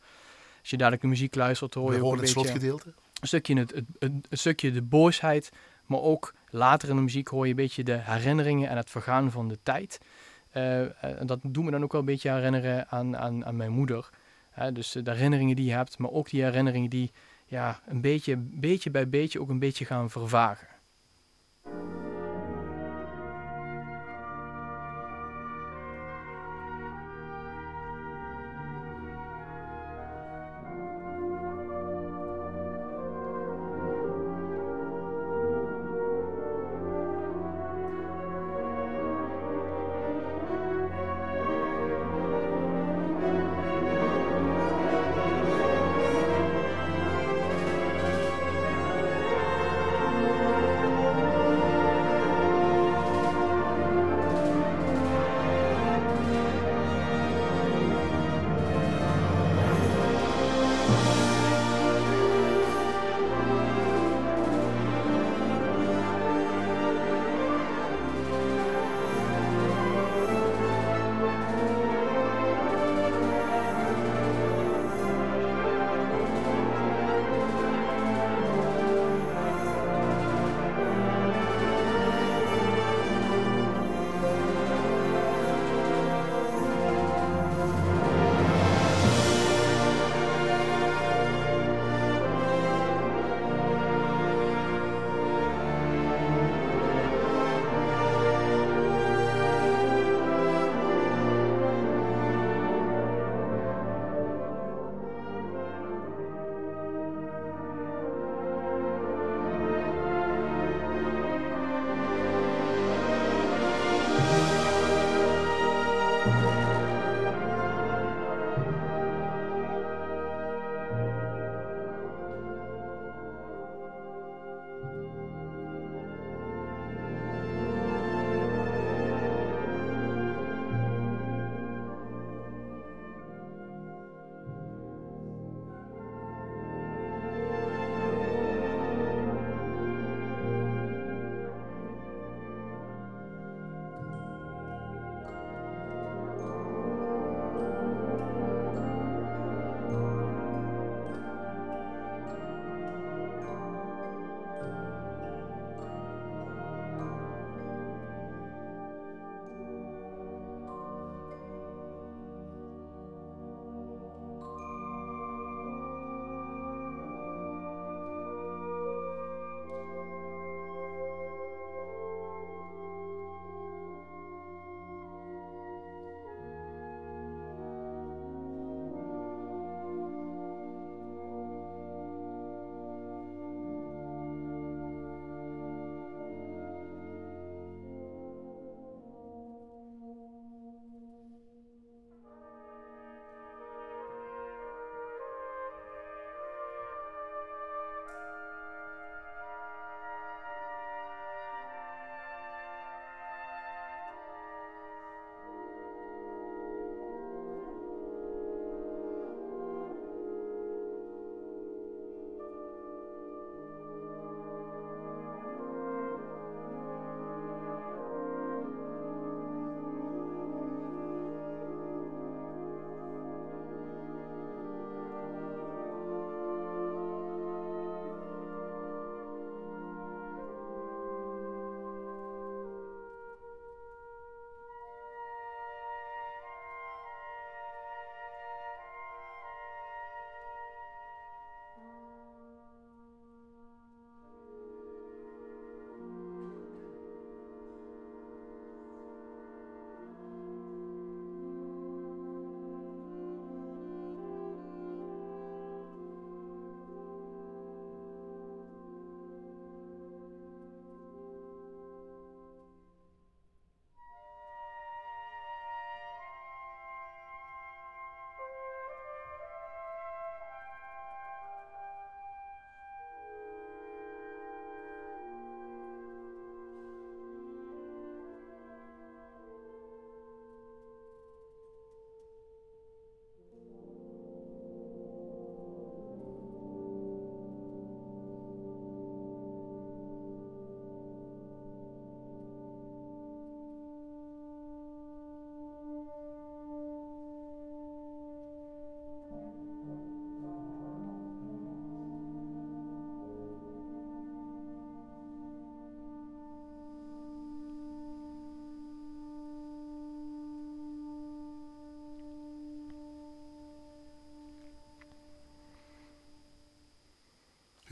[0.61, 2.33] Als je dadelijk de muziek luistert, hoor je ook een het beetje...
[2.33, 2.95] slotgedeelte.
[3.21, 5.51] Een stukje, het, het, het, een stukje de boosheid,
[5.87, 9.31] maar ook later in de muziek hoor je een beetje de herinneringen en het vergaan
[9.31, 10.01] van de tijd.
[10.57, 13.73] Uh, en dat doet me dan ook wel een beetje herinneren aan, aan, aan mijn
[13.73, 14.11] moeder.
[14.73, 17.11] Dus de herinneringen die je hebt, maar ook die herinneringen die
[17.47, 20.69] ja, een beetje, beetje bij beetje ook een beetje gaan vervagen.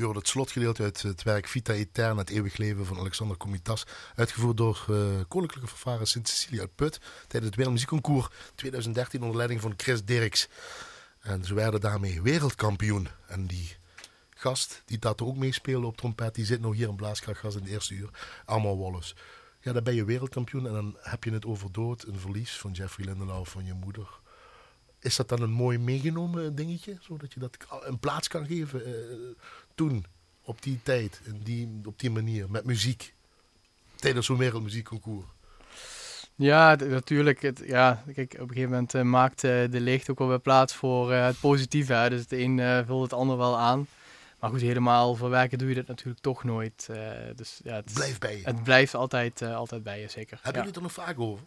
[0.00, 3.86] U hoort het slotgedeelte uit het werk Vita Eterna, het eeuwig leven van Alexander Comitas.
[4.14, 4.96] Uitgevoerd door uh,
[5.28, 10.48] Koninklijke Vervaren Sint-Cecilia uit Put tijdens het Wereldmuziekconcours 2013 onder leiding van Chris Dirks.
[11.20, 13.08] En ze werden daarmee wereldkampioen.
[13.26, 13.76] En die
[14.30, 17.70] gast die dat ook meespeelde op trompet, die zit nog hier in Blaaskrachtgas in de
[17.70, 18.10] eerste uur.
[18.44, 19.14] Allemaal Wallace.
[19.60, 22.72] Ja, dan ben je wereldkampioen en dan heb je het over dood, een verlies van
[22.72, 24.20] Jeffrey Lindenau, van je moeder.
[25.00, 28.94] Is dat dan een mooi meegenomen dingetje, zodat je dat een plaats kan geven uh,
[29.80, 30.04] toen,
[30.42, 33.14] op die tijd, in die, op die manier, met muziek,
[33.96, 35.26] tijdens zo'n wereldmuziekconcours?
[36.34, 37.42] Ja, natuurlijk.
[37.42, 40.38] Het, ja, kijk, op een gegeven moment uh, maakt uh, de licht ook wel weer
[40.40, 41.92] plaats voor het positieve.
[41.92, 42.10] Hè?
[42.10, 43.86] Dus het een vult het ander wel aan.
[44.40, 46.88] Maar goed, helemaal verwerken doe je dat natuurlijk toch nooit.
[47.36, 48.44] Dus, ja, het blijft bij je.
[48.44, 50.38] Het blijft altijd, altijd bij je, zeker.
[50.42, 51.44] Hebben jullie het er nog vaak over?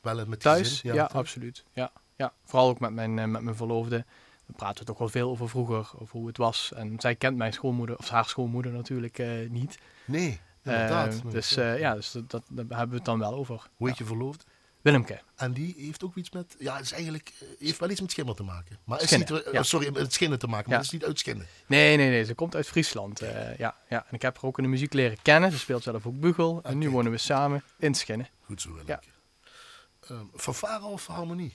[0.00, 0.80] Wel met Thuis?
[0.80, 1.64] Ja, ja absoluut.
[1.72, 2.32] Ja, ja.
[2.44, 4.04] Vooral ook met mijn, met mijn verloofde.
[4.46, 6.72] We praten toch wel veel over vroeger, over hoe het was.
[6.74, 9.78] En zij kent mijn schoonmoeder, of haar schoonmoeder natuurlijk niet.
[10.04, 11.30] Nee, inderdaad.
[11.30, 13.68] dus ja, dus dat, dat, daar hebben we het dan wel over.
[13.76, 14.44] Hoe heet je verloofde?
[14.82, 15.20] Willemke.
[15.36, 18.34] En die heeft ook iets met, ja, is eigenlijk, eh, heeft wel iets met schimmer
[18.34, 18.78] te maken.
[18.84, 21.46] Maar is niet, sorry, met schinnen te maken, maar het is niet uit schinnen.
[21.66, 23.20] Nee, nee, nee, ze komt uit Friesland.
[23.58, 25.52] Ja, ja, en ik heb haar ook in de muziek leren kennen.
[25.52, 26.60] Ze speelt zelf ook bugel.
[26.62, 28.28] En nu wonen we samen in Schinnen.
[28.40, 28.98] Goed zo, Willemke.
[30.08, 30.14] Ja.
[30.14, 31.52] Um, fanfare of harmonie?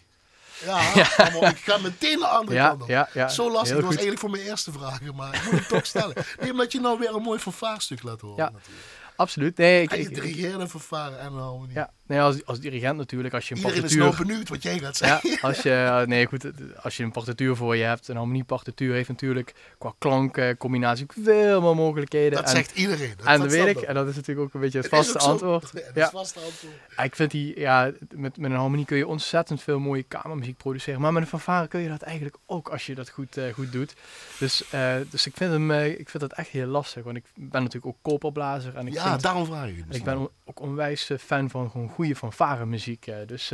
[0.65, 1.49] Ja, ja.
[1.49, 2.89] ik ga meteen naar de andere ja, kant op.
[3.13, 3.27] Ja.
[3.27, 3.75] Zo lastig.
[3.75, 6.15] Dat was eigenlijk voor mijn eerste vraag, maar ik moet het toch stellen.
[6.39, 8.43] Nee, omdat je nou weer een mooi fanfare-stuk laat horen.
[8.43, 8.49] Ja.
[8.49, 8.83] Natuurlijk.
[9.15, 9.57] Absoluut.
[9.57, 11.75] Nee, ik, ik, dirigeren, vervaren en harmonie.
[11.75, 14.05] Ja, nee, als, als dirigent natuurlijk, als je een Iedereen partituur...
[14.05, 15.29] is nou benieuwd wat jij gaat zeggen.
[15.29, 16.45] Ja, als je, nee, goed,
[16.81, 21.75] als je een partituur voor je hebt, een harmoniepartituur heeft natuurlijk qua klankencombinatie veel meer
[21.75, 22.41] mogelijkheden.
[22.41, 23.13] Dat zegt iedereen.
[23.17, 25.71] Dat, en dat weet ik, en dat is natuurlijk ook een beetje het, vaste antwoord.
[25.73, 26.75] Ja, het vaste antwoord.
[27.03, 31.01] ik vind die, ja, met, met een harmonie kun je ontzettend veel mooie kamermuziek produceren,
[31.01, 33.71] maar met een fanfare kun je dat eigenlijk ook als je dat goed, uh, goed
[33.71, 33.93] doet.
[34.39, 37.25] Dus, uh, dus ik vind hem, uh, ik vind dat echt heel lastig, want ik
[37.35, 38.75] ben natuurlijk ook koperblazer.
[38.75, 42.15] En ik ja, vind, daarom vraag ik ik ben ook onwijs fan van gewoon goede
[42.15, 43.11] fanfare muziek.
[43.25, 43.51] dus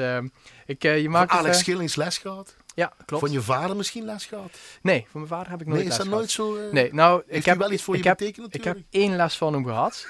[0.65, 2.55] ik, je maakt Alex Schillings les gehad?
[2.75, 3.23] Ja, klopt.
[3.23, 4.51] Van je vader misschien les gehad?
[4.81, 6.57] Nee, van mijn vader heb ik nooit nee, les is dat nooit zo?
[6.71, 9.53] nee, nou, ik heb wel iets voor ik je betekend Ik heb één les van
[9.53, 10.07] hem gehad.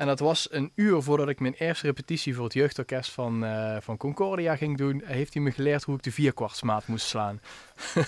[0.00, 3.76] En dat was een uur voordat ik mijn eerste repetitie voor het jeugdorkest van, uh,
[3.80, 5.02] van Concordia ging doen.
[5.04, 7.40] Heeft hij me geleerd hoe ik de vierkwartsmaat moest slaan.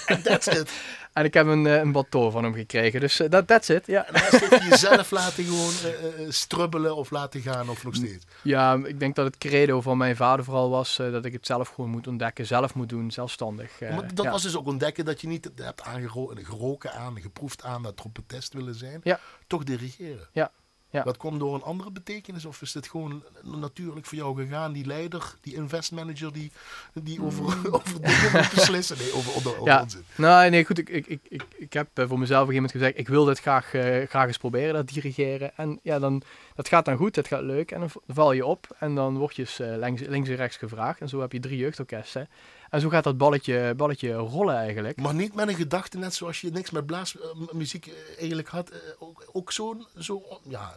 [0.06, 0.72] En that's it.
[1.12, 3.00] en ik heb een, uh, een bateau van hem gekregen.
[3.00, 4.06] Dus dat uh, that's it, ja.
[4.06, 5.72] En rest heeft hij jezelf laten gewoon
[6.18, 8.26] uh, strubbelen of laten gaan of nog steeds?
[8.42, 11.68] Ja, ik denk dat het credo van mijn vader vooral was dat ik het zelf
[11.68, 12.46] gewoon moet ontdekken.
[12.46, 13.80] Zelf moet doen, zelfstandig.
[13.80, 14.30] maar dat ja.
[14.30, 18.74] was dus ook ontdekken dat je niet hebt aangeroken aan, geproefd aan dat trompetist willen
[18.74, 19.00] zijn.
[19.02, 19.20] Ja.
[19.46, 20.28] Toch dirigeren.
[20.32, 20.50] Ja.
[20.92, 21.02] Ja.
[21.02, 22.44] Dat komt door een andere betekenis?
[22.44, 24.72] Of is dit gewoon natuurlijk voor jou gegaan?
[24.72, 26.52] Die leider, die investmanager die,
[26.92, 27.66] die over, mm.
[27.76, 28.98] over dingen moet beslissen?
[28.98, 29.82] Nee, over, over, over ja.
[29.82, 30.04] onzin.
[30.16, 30.78] Nou, nee, goed.
[30.78, 33.40] Ik, ik, ik, ik, heb voor mezelf op een gegeven moment gezegd, ik wil dit
[33.40, 35.56] graag, uh, graag eens proberen, dat dirigeren.
[35.56, 36.22] En ja, dan,
[36.54, 37.70] dat gaat dan goed, dat gaat leuk.
[37.70, 41.00] En dan val je op en dan word je uh, links, links en rechts gevraagd.
[41.00, 42.28] En zo heb je drie jeugdorkesten.
[42.70, 45.00] En zo gaat dat balletje, balletje rollen eigenlijk.
[45.00, 48.72] Maar niet met een gedachte, net zoals je niks met blaasmuziek uh, eigenlijk had.
[48.72, 50.74] Uh, ook ook zo'n, zo, ja,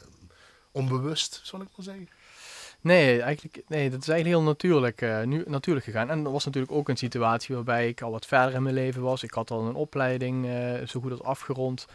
[0.71, 2.09] onbewust, zal ik maar zeggen.
[2.81, 6.09] Nee, eigenlijk, nee, dat is eigenlijk heel natuurlijk, uh, nu, natuurlijk gegaan.
[6.09, 9.01] En dat was natuurlijk ook een situatie waarbij ik al wat verder in mijn leven
[9.01, 9.23] was.
[9.23, 10.47] Ik had al een opleiding
[10.87, 11.85] zo goed als afgerond.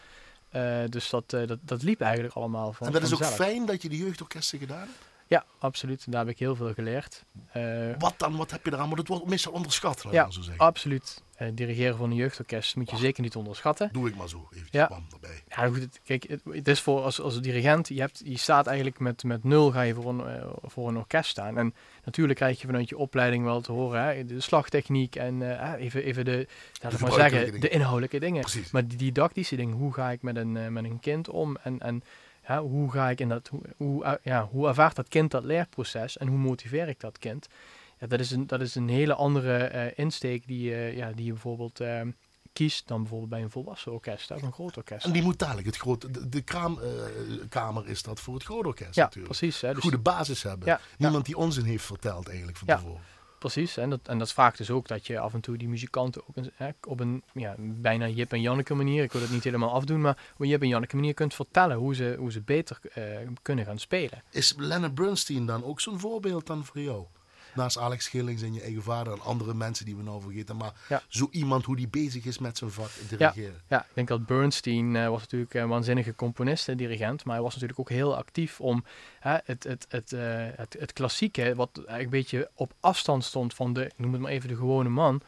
[0.88, 3.30] Dus dat, dat, dat liep eigenlijk allemaal van En dat is vanzelf.
[3.30, 5.08] ook fijn dat je de jeugdorkesten gedaan hebt?
[5.30, 6.04] Ja, absoluut.
[6.12, 7.24] Daar heb ik heel veel geleerd.
[7.56, 8.36] Uh, wat dan?
[8.36, 8.86] Wat heb je eraan?
[8.86, 10.66] Maar dat wordt meestal onderschat, laat ja, zo zeggen.
[10.66, 11.22] absoluut.
[11.38, 13.88] Uh, dirigeren van een jeugdorkest moet je zeker niet onderschatten.
[13.92, 14.86] Doe ik maar zo, eventjes Ja.
[14.86, 15.42] kwam erbij.
[15.48, 18.66] Ja, goed, het, kijk, het, het is voor als, als dirigent, je, hebt, je staat
[18.66, 21.58] eigenlijk met, met nul ga je voor een, eh, voor een orkest staan.
[21.58, 21.74] En
[22.04, 26.04] natuurlijk krijg je vanuit je opleiding wel te horen, hè, de slagtechniek en eh, even,
[26.04, 26.46] even de,
[26.82, 27.60] laat ik maar zeggen, dingen.
[27.60, 28.40] de inhoudelijke dingen.
[28.40, 28.70] Precies.
[28.70, 31.78] Maar die didactische dingen, hoe ga ik met een, eh, met een kind om en,
[31.80, 32.02] en
[32.58, 36.16] hoe ga ik in dat, hoe, hoe, eh, ja, hoe ervaart dat kind dat leerproces
[36.16, 37.46] en hoe motiveer ik dat kind?
[37.98, 41.24] Ja, dat, is een, dat is een hele andere eh, insteek die, eh, ja, die
[41.24, 41.80] je bijvoorbeeld
[42.52, 45.04] kiest dan bijvoorbeeld bij een volwassen orkest, of een groot orkest.
[45.04, 48.94] En die moet dadelijk het grote, de, de kraamkamer is dat voor het grote orkest
[48.94, 49.38] ja, natuurlijk.
[49.38, 49.60] precies.
[49.60, 50.68] Hè, dus Goede basis hebben.
[50.68, 53.00] Ja, Niemand die onzin heeft verteld eigenlijk van tevoren.
[53.40, 56.22] Precies, en dat, en dat vraagt dus ook dat je af en toe die muzikanten
[56.28, 59.44] ook een, hè, op een ja, bijna Jip en Janneke manier, ik wil het niet
[59.44, 62.78] helemaal afdoen, maar op een Jip Janneke manier kunt vertellen hoe ze, hoe ze beter
[62.92, 63.04] eh,
[63.42, 64.22] kunnen gaan spelen.
[64.30, 67.04] Is Leonard Bernstein dan ook zo'n voorbeeld dan voor jou?
[67.54, 70.56] Naast Alex Schillings en je eigen vader en andere mensen die we nou vergeten.
[70.56, 71.02] Maar Ja.
[71.08, 73.60] zo iemand hoe die bezig is met zijn vak dirigeren.
[73.68, 77.42] Ja, ik denk dat Bernstein eh, was natuurlijk een waanzinnige componist en dirigent, maar hij
[77.44, 78.84] was natuurlijk ook heel actief om
[79.20, 80.20] hè, het, het, het, eh,
[80.56, 84.30] het, het klassieke, wat eigenlijk een beetje op afstand stond van de, noem het maar
[84.30, 85.20] even de gewone man,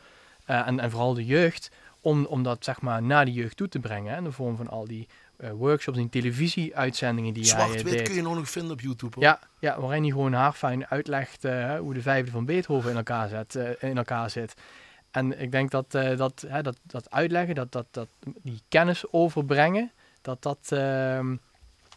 [0.45, 1.71] eh, en, en vooral de jeugd,
[2.01, 4.57] om, om dat zeg maar naar de jeugd toe te brengen, hè, in de vorm
[4.57, 5.09] van al die
[5.51, 8.03] workshops en televisieuitzendingen die hij eh, Zwart-wit deed.
[8.03, 9.15] kun je nog vinden op YouTube.
[9.15, 9.25] Hoor.
[9.25, 13.29] Ja, ja, waarin hij gewoon haarfijn uitlegt eh, hoe de vijfde van Beethoven in elkaar,
[13.29, 14.55] zet, eh, in elkaar zit.
[15.11, 18.09] En ik denk dat, eh, dat, hè, dat, dat uitleggen, dat, dat, dat
[18.43, 21.37] die kennis overbrengen, dat dat, ehm,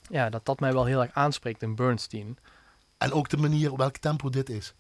[0.09, 2.37] ja, dat dat mij wel heel erg aanspreekt in Bernstein.
[2.97, 4.73] En ook de manier op welk tempo dit is.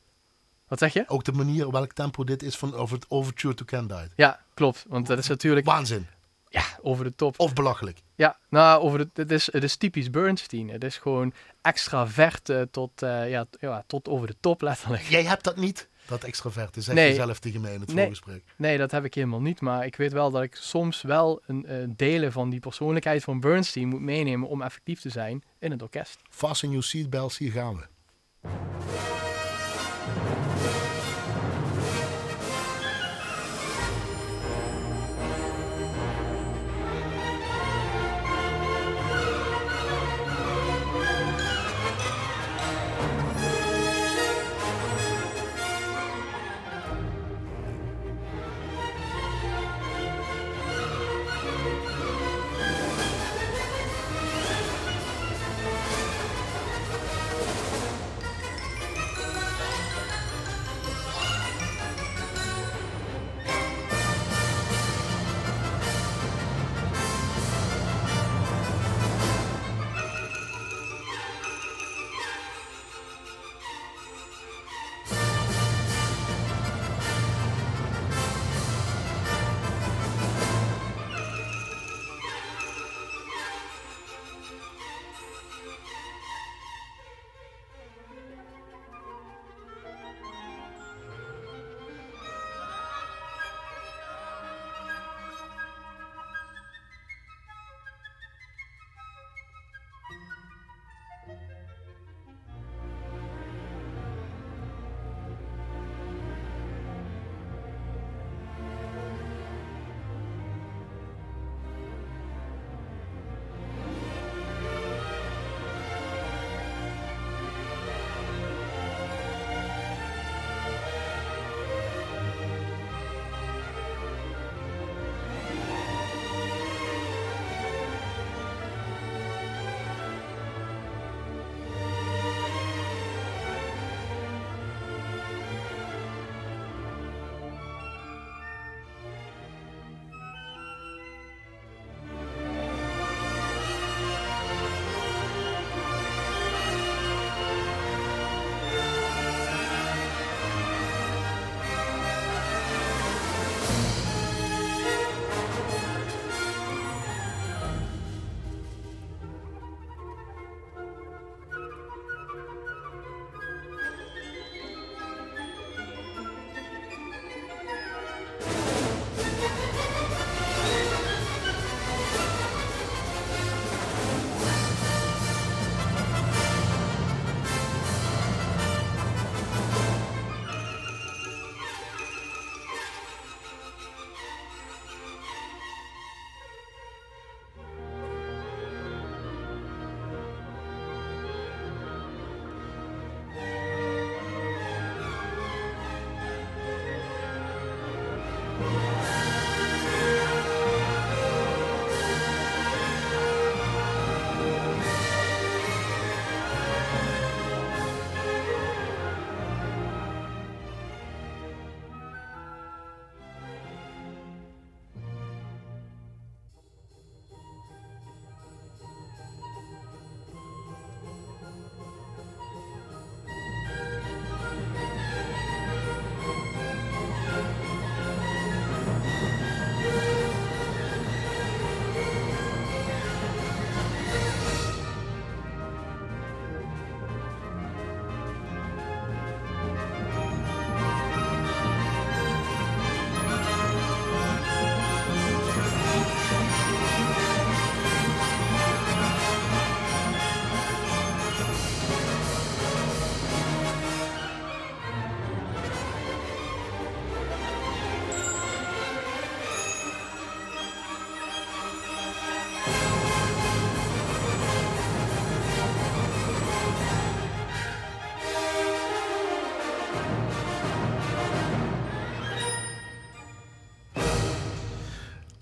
[0.67, 1.03] Wat zeg je?
[1.07, 4.09] Ook de manier op welk tempo dit is van over het Overture to Candide.
[4.15, 4.85] Ja, klopt.
[4.87, 6.07] Want dat is natuurlijk Waanzin.
[6.49, 7.39] ja, over de top.
[7.39, 8.01] Of belachelijk.
[8.15, 10.69] Ja, nou, over de, het, is, het is typisch Bernstein.
[10.69, 15.03] Het is gewoon extravert eh, tot, eh, ja, ja, tot over de top letterlijk.
[15.03, 17.09] Jij hebt dat niet, dat extraverte, zeg Nee.
[17.09, 17.97] je zelf tegen mij in het Nee.
[18.03, 18.43] voorgesprek.
[18.55, 19.61] Nee, dat heb ik helemaal niet.
[19.61, 23.39] Maar ik weet wel dat ik soms wel een eh, delen van die persoonlijkheid van
[23.39, 26.19] Bernstein moet meenemen om effectief te zijn in het orkest.
[26.29, 27.81] Fasten your seatbelts, hier gaan we.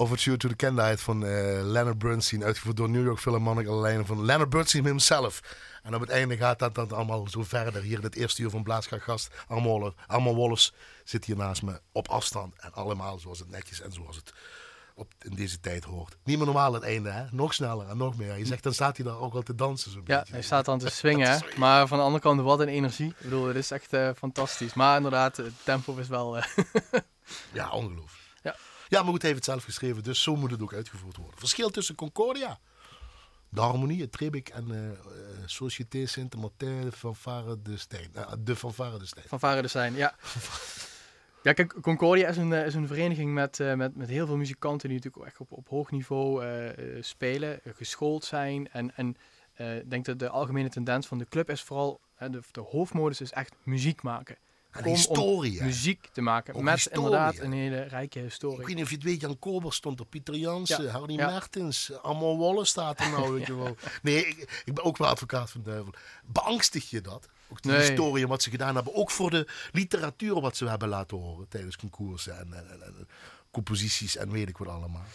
[0.03, 1.29] Overture to the Candlelight van uh,
[1.63, 5.41] Leonard Bernstein, uitgevoerd door New York Philharmonic, alleen van Leonard Bernstein himself.
[5.83, 7.81] En op het einde gaat dat, dat allemaal zo verder.
[7.81, 10.73] Hier in het eerste uur van Blaaskrachtgast, allemaal Wolfs
[11.03, 12.53] zit hier naast me op afstand.
[12.59, 14.33] En allemaal zoals het netjes en zoals het
[14.95, 16.17] op, in deze tijd hoort.
[16.23, 17.25] Niet meer normaal het einde, hè?
[17.31, 18.37] Nog sneller en nog meer.
[18.37, 19.91] Je zegt, dan staat hij daar ook al te dansen.
[19.91, 21.41] Zo ja, hij staat dan te swingen.
[21.57, 23.09] maar van de andere kant, wat een energie.
[23.09, 24.73] Ik bedoel, het is echt uh, fantastisch.
[24.73, 26.37] Maar inderdaad, het tempo is wel...
[26.37, 26.43] Uh...
[27.53, 28.22] ja, ongelooflijk.
[28.93, 29.01] Ja.
[29.03, 31.39] maar goed, hij heeft het zelf geschreven, dus zo moet het ook uitgevoerd worden.
[31.39, 32.59] Verschil tussen Concordia,
[33.49, 34.77] de harmonie, het Trebik en uh,
[35.45, 38.11] Société Saint-Martin, fanfare de Stijn.
[38.39, 39.27] de fanfare de Stijn.
[39.27, 40.15] Fanfare de Stijn, ja.
[41.43, 45.25] Ja, kijk, Concordia is een, een vereniging met, met, met heel veel muzikanten die natuurlijk
[45.25, 46.45] echt op, op hoog niveau
[47.01, 48.71] spelen, geschoold zijn.
[48.71, 49.15] En, en
[49.55, 53.31] ik denk dat de algemene tendens van de club is vooral, de, de hoofdmodus is
[53.31, 54.37] echt muziek maken.
[54.73, 55.59] Een historie.
[55.59, 56.63] Om muziek te maken.
[56.63, 58.59] met inderdaad een hele rijke historie.
[58.59, 61.91] Ik weet niet of je het weet, Jan Kober stond er, Pieter Jansen, Harry Mertens,
[62.01, 63.75] allemaal Wallace staat er nou, weet je wel.
[64.01, 65.93] Nee, ik, ik, ben ook wel advocaat van de duivel.
[66.25, 67.29] Beangstig je dat?
[67.49, 68.95] Ook die historie wat ze gedaan hebben.
[68.95, 73.07] Ook voor de literatuur wat ze hebben laten horen tijdens concoursen en, en, en
[73.53, 75.05] composities en weet ik wat allemaal.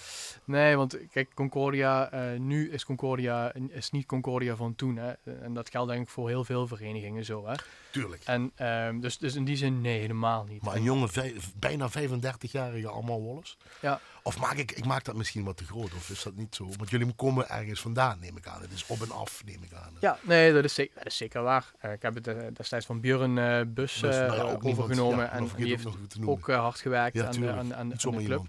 [0.44, 4.96] Nee, want kijk, Concordia, uh, nu is Concordia is niet Concordia van toen.
[4.96, 5.12] Hè?
[5.42, 7.46] En dat geldt denk ik voor heel veel verenigingen zo.
[7.46, 7.54] Hè?
[7.90, 8.22] Tuurlijk.
[8.24, 10.62] En um, dus, dus in die zin, nee, helemaal niet.
[10.62, 11.08] Maar een jonge,
[11.56, 13.54] bijna 35-jarige allemaal Wallace.
[13.80, 14.00] Ja.
[14.28, 16.68] Of maak ik, ik maak dat misschien wat te groot, of is dat niet zo?
[16.76, 18.60] Want jullie komen ergens vandaan, neem ik aan.
[18.60, 19.92] Het is op en af, neem ik aan.
[20.00, 21.72] Ja, nee, dat is zeker, dat is zeker waar.
[21.84, 25.24] Uh, ik heb het uh, destijds van Björn uh, Bus, nou ja, overgenomen.
[25.24, 25.86] Ja, en die heeft
[26.26, 28.46] ook hard gewerkt ja, aan, de, aan, aan, aan de club.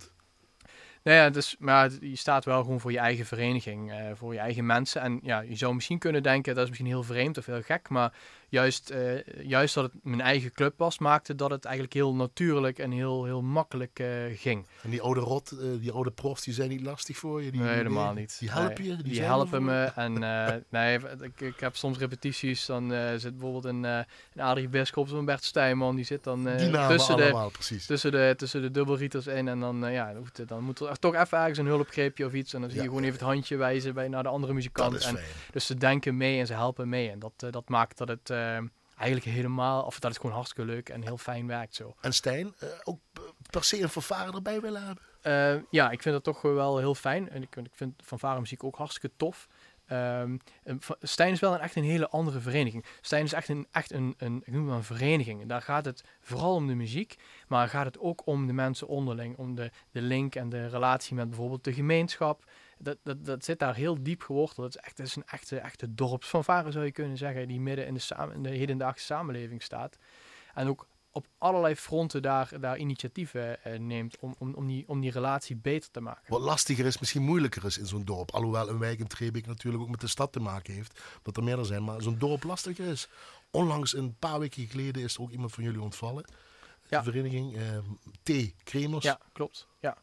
[1.04, 4.66] Nou ja, dus, maar je staat wel gewoon voor je eigen vereniging, voor je eigen
[4.66, 5.02] mensen.
[5.02, 7.90] En ja, je zou misschien kunnen denken, dat is misschien heel vreemd of heel gek,
[7.90, 8.14] maar
[8.50, 12.80] juist, uh, juist dat het mijn eigen club was, maakte dat het eigenlijk heel natuurlijk
[12.80, 14.66] en heel, heel makkelijk uh, ging.
[14.82, 17.52] En die oude rot, die oude profs, die zijn niet lastig voor je?
[17.52, 18.40] Die, nee, helemaal niet.
[18.40, 18.96] Die helpen je?
[18.96, 19.78] Die, helpen me.
[20.00, 20.20] En
[20.70, 24.06] nee, ik, ik, heb soms repetities, dan zit bijvoorbeeld een, een
[24.42, 26.44] Adrie Bisschop, zo'n Bert Stijnman, die zit dan
[26.88, 27.86] tussen, allemaal, de, precies.
[27.86, 30.14] tussen de tussen de dubbelrieters in en dan, ja,
[30.46, 32.54] dan moet er toch even ergens een hulpgreepje of iets.
[32.54, 35.06] En dan zie je gewoon even het handje wijzen bij naar de andere muzikant.
[35.06, 35.20] En,
[35.52, 37.10] dus ze denken mee en ze helpen mee.
[37.10, 38.39] En dat, uh, dat maakt dat het uh,
[38.96, 41.96] eigenlijk helemaal, of dat het gewoon hartstikke leuk en heel fijn werkt zo.
[42.02, 43.00] En Stijn, uh, ook
[43.50, 45.04] per se een fanfare erbij willen hebben?
[45.70, 47.30] ja, ik vind dat toch wel heel fijn.
[47.30, 49.48] En ik, ik vind fanfare muziek ook hartstikke tof.
[49.92, 50.40] Um,
[51.02, 52.86] Stijn is wel een, echt een hele andere vereniging.
[53.02, 55.46] Stijn is echt een, echt een, een, ik noem een vereniging.
[55.46, 57.16] Daar gaat het vooral om de muziek,
[57.48, 61.16] maar gaat het ook om de mensen onderling, om de, de link en de relatie
[61.16, 62.44] met bijvoorbeeld de gemeenschap.
[62.80, 64.66] Dat, dat, dat zit daar heel diep geworteld.
[64.66, 67.86] Het is, echt, het is een echte, echte dorpsfanfare zou je kunnen zeggen, die midden
[67.88, 69.98] in de, samen, in de hedendaagse samenleving staat.
[70.54, 75.02] En ook op allerlei fronten daar, daar initiatieven eh, neemt om, om, om, die, om
[75.02, 76.24] die relatie beter te maken.
[76.32, 78.32] Wat lastiger is, misschien moeilijker is in zo'n dorp.
[78.32, 81.02] Alhoewel een wijk in Trebik natuurlijk ook met de stad te maken heeft.
[81.22, 83.10] Dat er meerdere zijn, maar zo'n dorp lastiger is.
[83.52, 86.26] Onlangs, een paar weken geleden, is er ook iemand van jullie ontvallen.
[86.90, 87.02] Ja.
[87.02, 87.78] De vereniging uh,
[88.24, 88.54] T.
[88.64, 89.06] Kremers.
[89.06, 89.68] Ja, klopt.
[89.82, 89.98] Ja.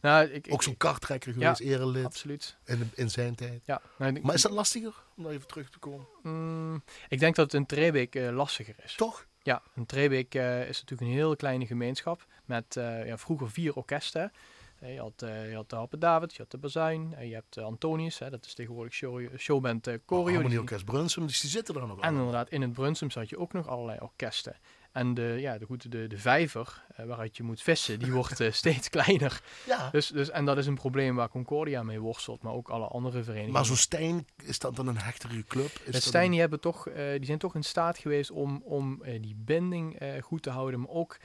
[0.00, 2.04] Nou, ik, ook zo'n karttrekker geweest, ja, erelid.
[2.04, 2.56] Absoluut.
[2.64, 3.62] In, in zijn tijd.
[3.64, 3.80] Ja.
[3.98, 6.06] Nou, maar is dat lastiger om daar even terug te komen?
[6.22, 8.94] Mm, ik denk dat het in Trebik uh, lastiger is.
[8.94, 9.26] Toch?
[9.42, 13.74] Ja, een Trebik uh, is natuurlijk een hele kleine gemeenschap met uh, ja, vroeger vier
[13.74, 14.32] orkesten.
[14.80, 18.30] Je, had, je had de Happe David, je had de Bazuin, je hebt Antonius, hè,
[18.30, 20.42] dat is tegenwoordig show, showband Choreo.
[20.42, 22.04] Oh, Orkest Brunsum, dus die zitten er nog wel.
[22.04, 24.56] En inderdaad, in het Brunsum zat je ook nog allerlei orkesten.
[24.92, 28.40] En de, ja, de, goed, de, de vijver uh, waaruit je moet vissen, die wordt
[28.40, 29.42] uh, steeds kleiner.
[29.66, 29.90] Ja.
[29.90, 33.22] Dus, dus, en dat is een probleem waar Concordia mee worstelt, maar ook alle andere
[33.22, 33.52] verenigingen.
[33.52, 35.70] Maar zo'n Stijn, is dat dan een hechtere club?
[35.84, 39.34] Is Stijn, die, hebben toch, uh, die zijn toch in staat geweest om, om die
[39.36, 41.16] binding goed te houden, maar ook,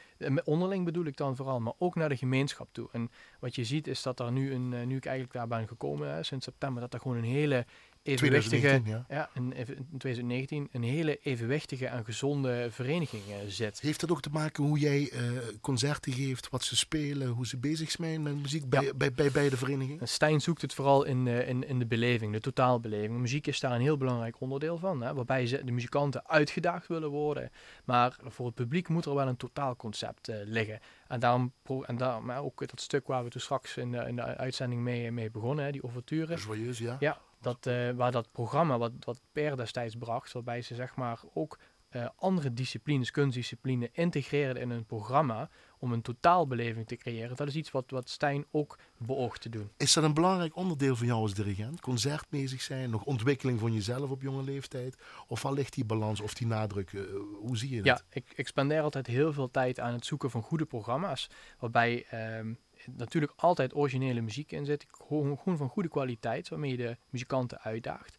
[0.43, 2.89] onderling bedoel ik dan vooral, maar ook naar de gemeenschap toe.
[2.91, 6.13] En wat je ziet is dat er nu, een, nu ik eigenlijk daar ben gekomen,
[6.13, 7.65] hè, sinds september, dat er gewoon een hele
[8.05, 9.05] evenwichtige, ja.
[9.09, 9.65] ja in, in,
[9.97, 13.79] 2019 een hele evenwichtige en gezonde vereniging uh, zit.
[13.79, 15.19] Heeft dat ook te maken hoe jij uh,
[15.61, 18.93] concerten geeft, wat ze spelen, hoe ze bezig zijn met muziek bij, ja.
[18.93, 20.01] bij, bij, bij de vereniging?
[20.03, 23.19] Stijn zoekt het vooral in, uh, in, in de beleving, de totaalbeleving.
[23.19, 27.09] Muziek is daar een heel belangrijk onderdeel van, hè, waarbij ze, de muzikanten uitgedaagd willen
[27.09, 27.51] worden.
[27.85, 30.79] Maar voor het publiek moet er wel een totaalconcept liggen.
[31.07, 31.53] En daarom,
[31.85, 35.11] en daarom ook dat stuk waar we toen straks in de, in de uitzending mee,
[35.11, 36.35] mee begonnen, hè, die ouverture.
[36.35, 36.97] Joyeus, ja.
[36.99, 41.19] Ja, dat, uh, waar dat programma wat, wat Per destijds bracht, waarbij ze zeg maar
[41.33, 41.59] ook
[41.91, 47.35] uh, andere disciplines, kunstdisciplines integreren in een programma om een totaalbeleving te creëren.
[47.35, 49.69] Dat is iets wat, wat Stijn ook beoogt te doen.
[49.77, 51.81] Is dat een belangrijk onderdeel van jou als dirigent?
[51.81, 54.97] Concertmezig zijn, nog ontwikkeling van jezelf op jonge leeftijd?
[55.27, 56.91] Of waar ligt die balans of die nadruk?
[56.91, 57.01] Uh,
[57.39, 57.85] hoe zie je dat?
[57.85, 61.29] Ja, ik, ik spendeer altijd heel veel tijd aan het zoeken van goede programma's,
[61.59, 62.05] waarbij...
[62.13, 62.55] Uh,
[62.97, 64.85] natuurlijk altijd originele muziek in zit.
[65.07, 68.17] Gewoon, van goede kwaliteit, waarmee je de muzikanten uitdaagt.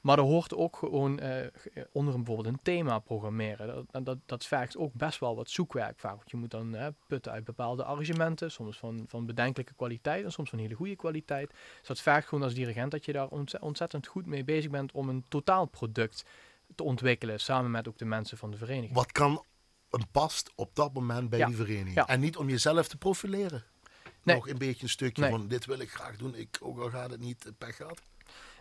[0.00, 1.36] Maar er hoort ook gewoon uh,
[1.92, 3.86] onder een, bijvoorbeeld een thema programmeren.
[3.90, 6.16] Dat, dat, dat vergt ook best wel wat zoekwerk vaak.
[6.16, 10.50] Want je moet dan putten uit bepaalde arrangementen, soms van, van bedenkelijke kwaliteit en soms
[10.50, 11.50] van hele goede kwaliteit.
[11.78, 13.28] Dus dat vergt gewoon als dirigent dat je daar
[13.60, 16.24] ontzettend goed mee bezig bent om een totaalproduct
[16.74, 18.94] te ontwikkelen, samen met ook de mensen van de vereniging.
[18.94, 19.44] Wat kan
[19.90, 22.06] een past op dat moment bij die vereniging?
[22.06, 23.64] En niet om jezelf te profileren.
[24.24, 24.36] Nee.
[24.36, 27.10] Nog een beetje een stukje van dit wil ik graag doen, ik, ook al gaat
[27.10, 28.02] het niet, pech gehad.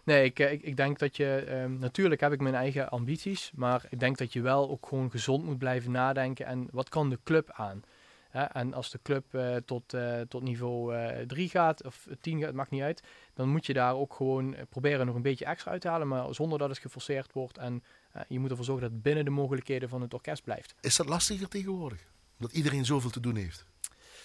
[0.04, 3.86] Nee, ik, ik, ik, denk dat je, um, natuurlijk heb ik mijn eigen ambities, maar
[3.90, 7.20] ik denk dat je wel ook gewoon gezond moet blijven nadenken en wat kan de
[7.24, 7.84] club aan?
[8.30, 8.44] Hè?
[8.44, 12.40] En als de club uh, tot, uh, tot niveau uh, eh, 3 gaat of 10
[12.42, 13.04] gaat, maakt niet uit,
[13.34, 16.34] dan moet je daar ook gewoon proberen nog een beetje extra uit te halen, maar
[16.34, 17.84] zonder dat het geforceerd wordt en
[18.28, 20.76] je moet ervoor zorgen dat het binnen de mogelijkheden van het orkest blijft.
[20.82, 22.06] Is dat lastiger tegenwoordig?
[22.38, 23.66] Dat iedereen zoveel te doen heeft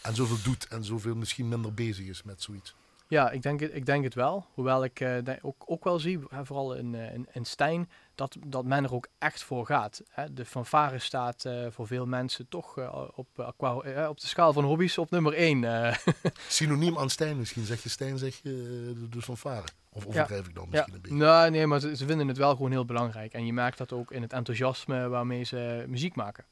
[0.02, 2.74] en zoveel doet en zoveel misschien minder bezig is met zoiets?
[3.08, 4.46] Ja, ik denk, het, ik denk het wel.
[4.54, 8.64] Hoewel ik uh, ook, ook wel zie, vooral in, uh, in, in Stijn, dat, dat
[8.64, 10.02] men er ook echt voor gaat.
[10.10, 10.32] Hè.
[10.32, 12.76] De fanfare staat uh, voor veel mensen toch
[13.14, 13.74] op, qua,
[14.08, 15.96] op de schaal van hobby's op nummer 1.
[16.48, 17.64] Synoniem aan Stijn misschien.
[17.64, 18.50] Zeg je Stijn, zeg je
[18.98, 19.66] de, de fanfare.
[19.92, 20.48] Of overdrijf ja.
[20.48, 20.96] ik dan misschien ja.
[20.96, 21.16] een beetje?
[21.16, 23.32] Nou, nee, maar ze, ze, vinden het wel gewoon heel belangrijk.
[23.32, 26.44] En je merkt dat ook in het enthousiasme waarmee ze muziek maken.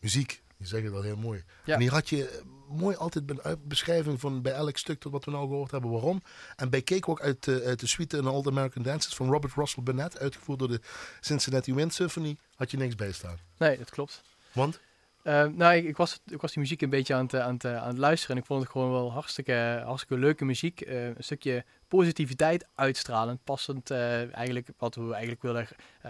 [0.00, 1.44] Muziek, je zegt het wel heel mooi.
[1.64, 1.74] Ja.
[1.74, 2.42] En hier had je
[2.72, 6.22] mooi altijd een beschrijving van bij elk stuk tot wat we nou gehoord hebben waarom.
[6.56, 9.82] En bij Cakewalk uit, uh, uit de suite in All American Dances van Robert Russell
[9.82, 10.80] Burnett, uitgevoerd door de
[11.20, 13.38] Cincinnati Wind Symphony, had je niks bij staan.
[13.58, 14.22] Nee, dat klopt.
[14.52, 14.80] Want?
[15.24, 17.64] Uh, nou, ik, ik, was, ik was die muziek een beetje aan het, aan, het,
[17.64, 18.36] aan het luisteren.
[18.36, 20.86] En ik vond het gewoon wel hartstikke, hartstikke leuke muziek.
[20.86, 23.44] Uh, een stukje positiviteit uitstralend.
[23.44, 25.66] Passend uh, eigenlijk wat we eigenlijk willen.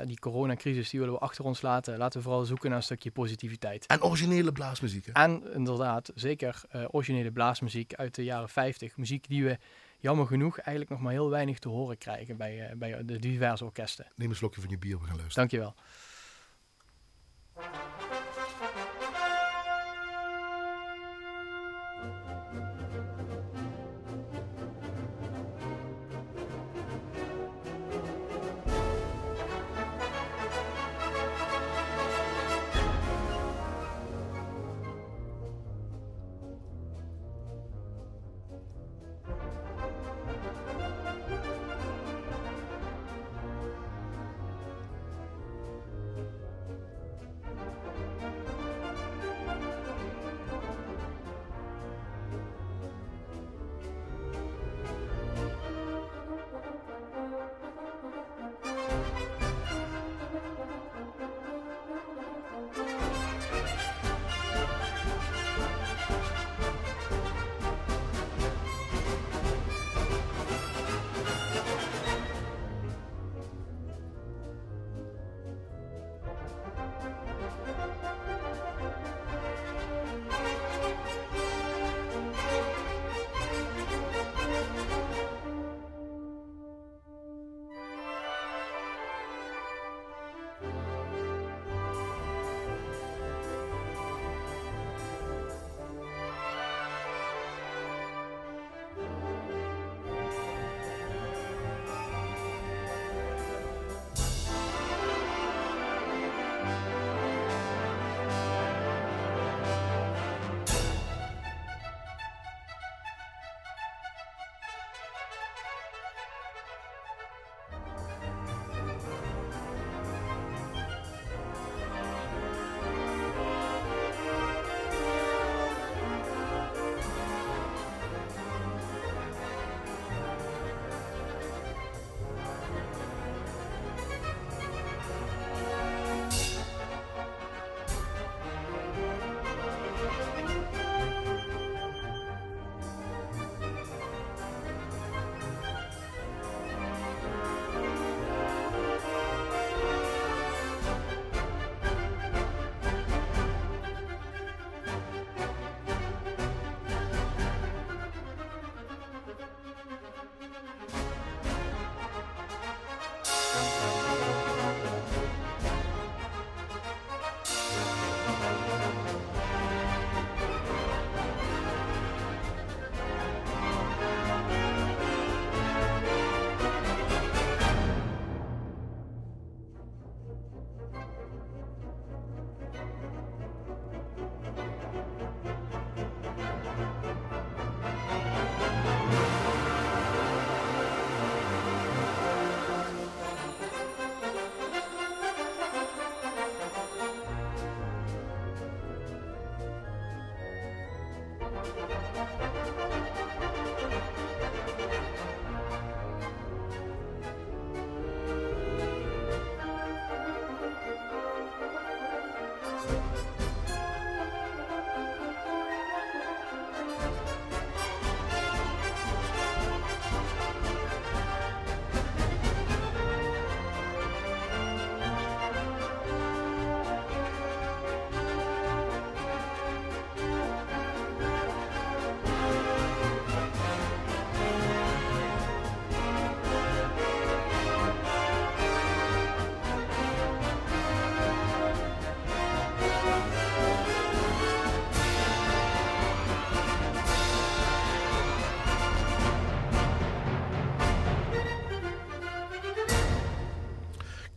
[0.07, 1.99] die coronacrisis die willen we achter ons laten.
[1.99, 3.87] Laten we vooral zoeken naar een stukje positiviteit.
[3.87, 5.07] En originele blaasmuziek.
[5.07, 5.13] Hè?
[5.13, 8.97] En inderdaad, zeker originele blaasmuziek uit de jaren 50.
[8.97, 9.59] Muziek die we
[9.99, 14.07] jammer genoeg eigenlijk nog maar heel weinig te horen krijgen bij, bij de diverse orkesten.
[14.17, 15.49] Neem een slokje van je bier, we gaan luisteren.
[15.49, 15.75] Dankjewel.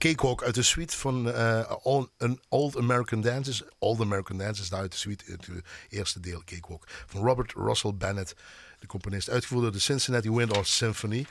[0.05, 1.35] Cakewalk uit de suite van
[1.83, 3.63] All, an Old American Dances.
[3.77, 5.47] Old American Dances, daar uit de suite, het
[5.89, 6.83] eerste deel Cakewalk.
[6.87, 8.35] Van Robert Russell Bennett,
[8.79, 9.29] de componist.
[9.29, 11.25] Uitgevoerd door de Cincinnati Wind Symphony.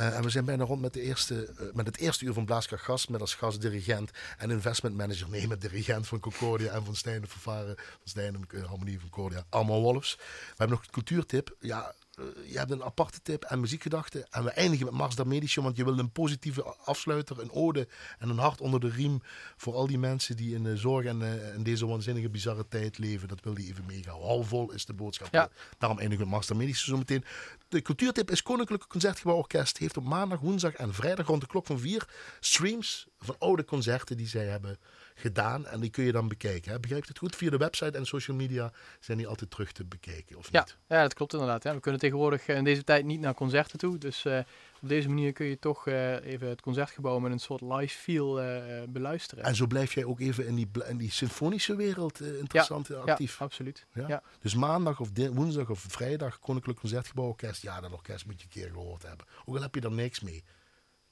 [0.00, 2.84] Uh, en we zijn bijna rond met, de eerste, met het eerste uur van Blaaskracht
[2.84, 3.08] Gast.
[3.08, 5.28] Met als gast dirigent en investment manager.
[5.28, 7.74] Nee, met dirigent van Concordia en van Stijn de Vervaren.
[7.76, 9.44] Van Stijn de Harmonie van Concordia.
[9.48, 10.16] Allemaal Wolfs.
[10.16, 11.56] We hebben nog een cultuurtip.
[11.60, 11.97] Ja, eh,
[12.46, 14.26] je hebt een aparte tip en muziekgedachten.
[14.30, 17.88] En we eindigen met Mars Medici, want je wil een positieve afsluiter, een ode
[18.18, 19.22] en een hart onder de riem
[19.56, 22.98] voor al die mensen die in de zorg en uh, in deze waanzinnige, bizarre tijd
[22.98, 23.28] leven.
[23.28, 24.20] Dat wil die even meegaan.
[24.20, 25.32] Halvol is de boodschap.
[25.32, 25.48] Ja.
[25.78, 27.24] Daarom eindigen we met Mars Medici zo meteen.
[27.68, 29.78] De cultuurtip is Koninklijke Concertgebouw Orkest.
[29.78, 32.08] Heeft op maandag, woensdag en vrijdag rond de klok van vier
[32.40, 34.78] streams van oude concerten die zij hebben
[35.18, 35.66] gedaan.
[35.66, 36.72] En die kun je dan bekijken.
[36.72, 36.80] Hè?
[36.80, 37.36] Begrijp het goed?
[37.36, 40.76] Via de website en social media zijn die altijd terug te bekijken, of ja, niet?
[40.88, 41.62] Ja, dat klopt inderdaad.
[41.62, 43.98] We kunnen tegenwoordig eh, in deze tijd niet naar concerten toe.
[43.98, 44.38] Dus uh,
[44.82, 48.42] op deze manier kun je toch uh, even het concertgebouw met een soort live feel
[48.42, 49.44] uh, beluisteren.
[49.44, 53.38] En zo blijf jij ook even in die, in die symfonische wereld interessant ja, actief.
[53.38, 53.86] Ja, absoluut.
[53.92, 54.08] Ja?
[54.08, 54.22] Ja?
[54.40, 57.62] Dus maandag of woensdag of vrijdag Koninklijk Concertgebouw Orkest.
[57.62, 59.26] Ja, dat orkest moet je een keer gehoord hebben.
[59.44, 60.44] Ook al heb je er niks mee.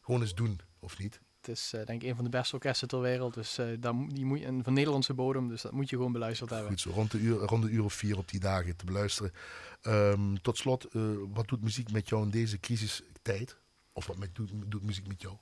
[0.01, 1.21] Gewoon eens doen, of niet?
[1.47, 3.35] Het is uh, denk ik een van de beste orkesten ter wereld.
[3.35, 5.49] Dus uh, daar, die moet, en van Nederlandse bodem.
[5.49, 6.69] Dus dat moet je gewoon beluisterd hebben.
[6.69, 9.33] Goed zo, rond de uur, rond de uur of vier op die dagen te beluisteren.
[9.83, 13.57] Um, tot slot, uh, wat doet muziek met jou in deze crisistijd?
[13.93, 14.31] Of wat met,
[14.67, 15.37] doet muziek met jou?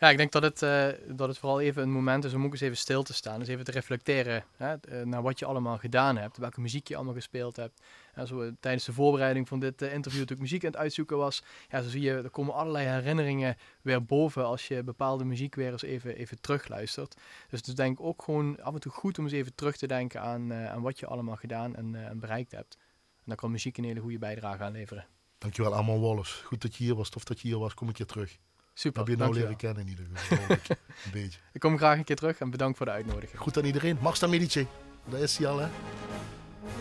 [0.00, 2.52] Ja, ik denk dat het, uh, dat het vooral even een moment is om ook
[2.52, 3.38] eens even stil te staan.
[3.38, 6.36] Dus even te reflecteren hè, naar wat je allemaal gedaan hebt.
[6.36, 7.82] Welke muziek je allemaal gespeeld hebt.
[8.14, 11.42] En zo, tijdens de voorbereiding van dit interview natuurlijk muziek aan het uitzoeken was.
[11.68, 15.72] Ja, zo zie je, er komen allerlei herinneringen weer boven als je bepaalde muziek weer
[15.72, 17.14] eens even, even terugluistert.
[17.48, 19.76] Dus het is denk ik ook gewoon af en toe goed om eens even terug
[19.76, 22.76] te denken aan, aan wat je allemaal gedaan en, bereikt hebt.
[23.16, 25.06] En dan kan muziek een hele goede bijdrage aan leveren.
[25.38, 26.44] Dankjewel allemaal Wallace.
[26.44, 27.10] Goed dat je hier was.
[27.10, 27.74] Tof dat je hier was.
[27.74, 28.38] Kom een keer terug.
[28.78, 29.00] Super.
[29.00, 30.38] Heb je nou leren kennen in ieder geval.
[31.04, 31.38] een beetje.
[31.52, 33.40] Ik kom graag een keer terug en bedankt voor de uitnodiging.
[33.40, 33.98] Goed aan iedereen.
[34.00, 34.66] Marsta Medici.
[35.04, 35.66] Daar is hij al, hè?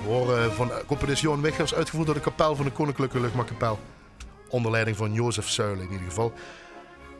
[0.01, 3.79] We horen van componist Johan Wiggers, uitgevoerd door de kapel van de Koninklijke Luchtmachtkapel.
[4.49, 6.33] Onder leiding van Jozef Zuilen in ieder geval.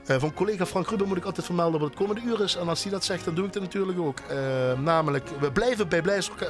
[0.08, 2.56] Uh, van collega Frank Ruben moet ik altijd vermelden wat het komende uur is.
[2.56, 4.20] En als hij dat zegt, dan doe ik dat natuurlijk ook.
[4.32, 6.02] Uh, namelijk, we blijven bij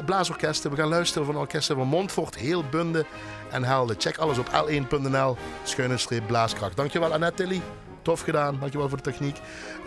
[0.06, 0.72] blaasorkesten.
[0.72, 3.06] We gaan luisteren van orkesten van Montfort, Heel Bunde
[3.52, 3.96] en Helden.
[4.00, 6.76] Check alles op l1.nl, schuine streep blaaskracht.
[6.76, 7.62] Dankjewel Annette Tilly.
[8.08, 9.38] Tof gedaan, dankjewel voor de techniek.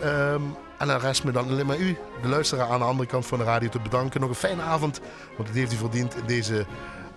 [0.03, 3.25] Um, en dan rest me dan alleen maar u, de luisteraar aan de andere kant
[3.25, 4.21] van de radio, te bedanken.
[4.21, 4.99] Nog een fijne avond,
[5.35, 6.65] want het heeft u verdiend in deze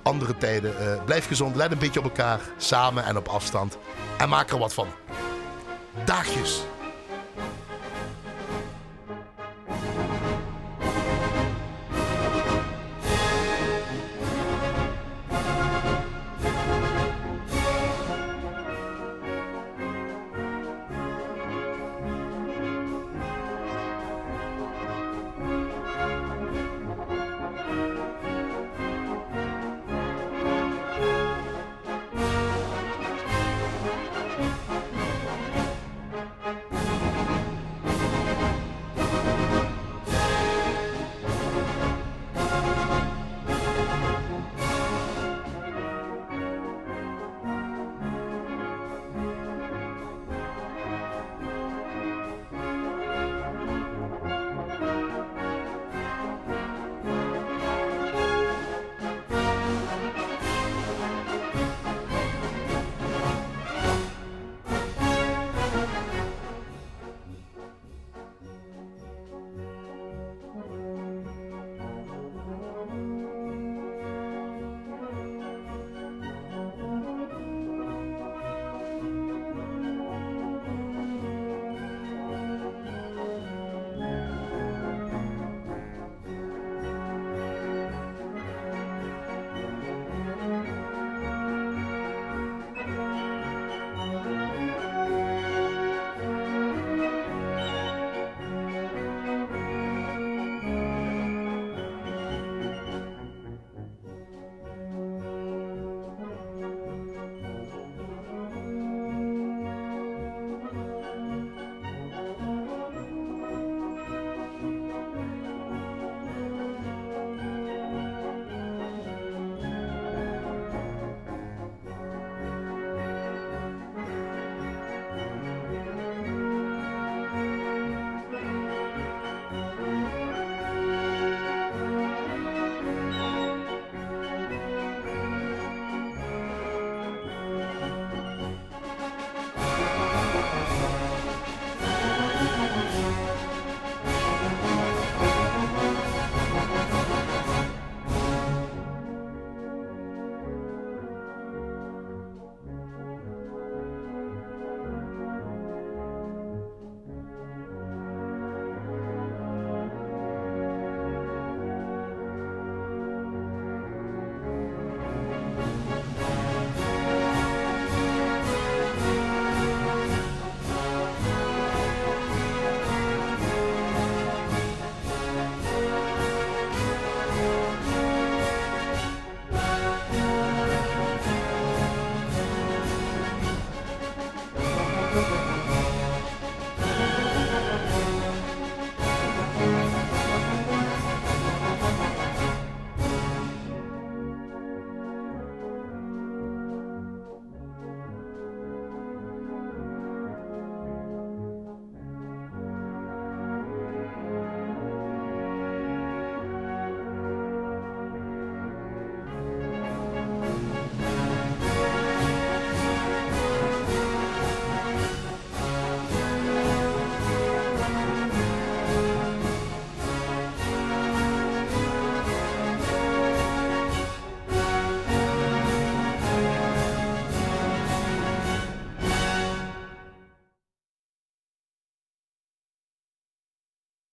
[0.03, 0.75] andere tijden.
[0.81, 3.79] Uh, blijf gezond, let een beetje op elkaar, samen en op afstand.
[4.19, 4.89] En maak er wat van.
[6.05, 6.63] Dagjes.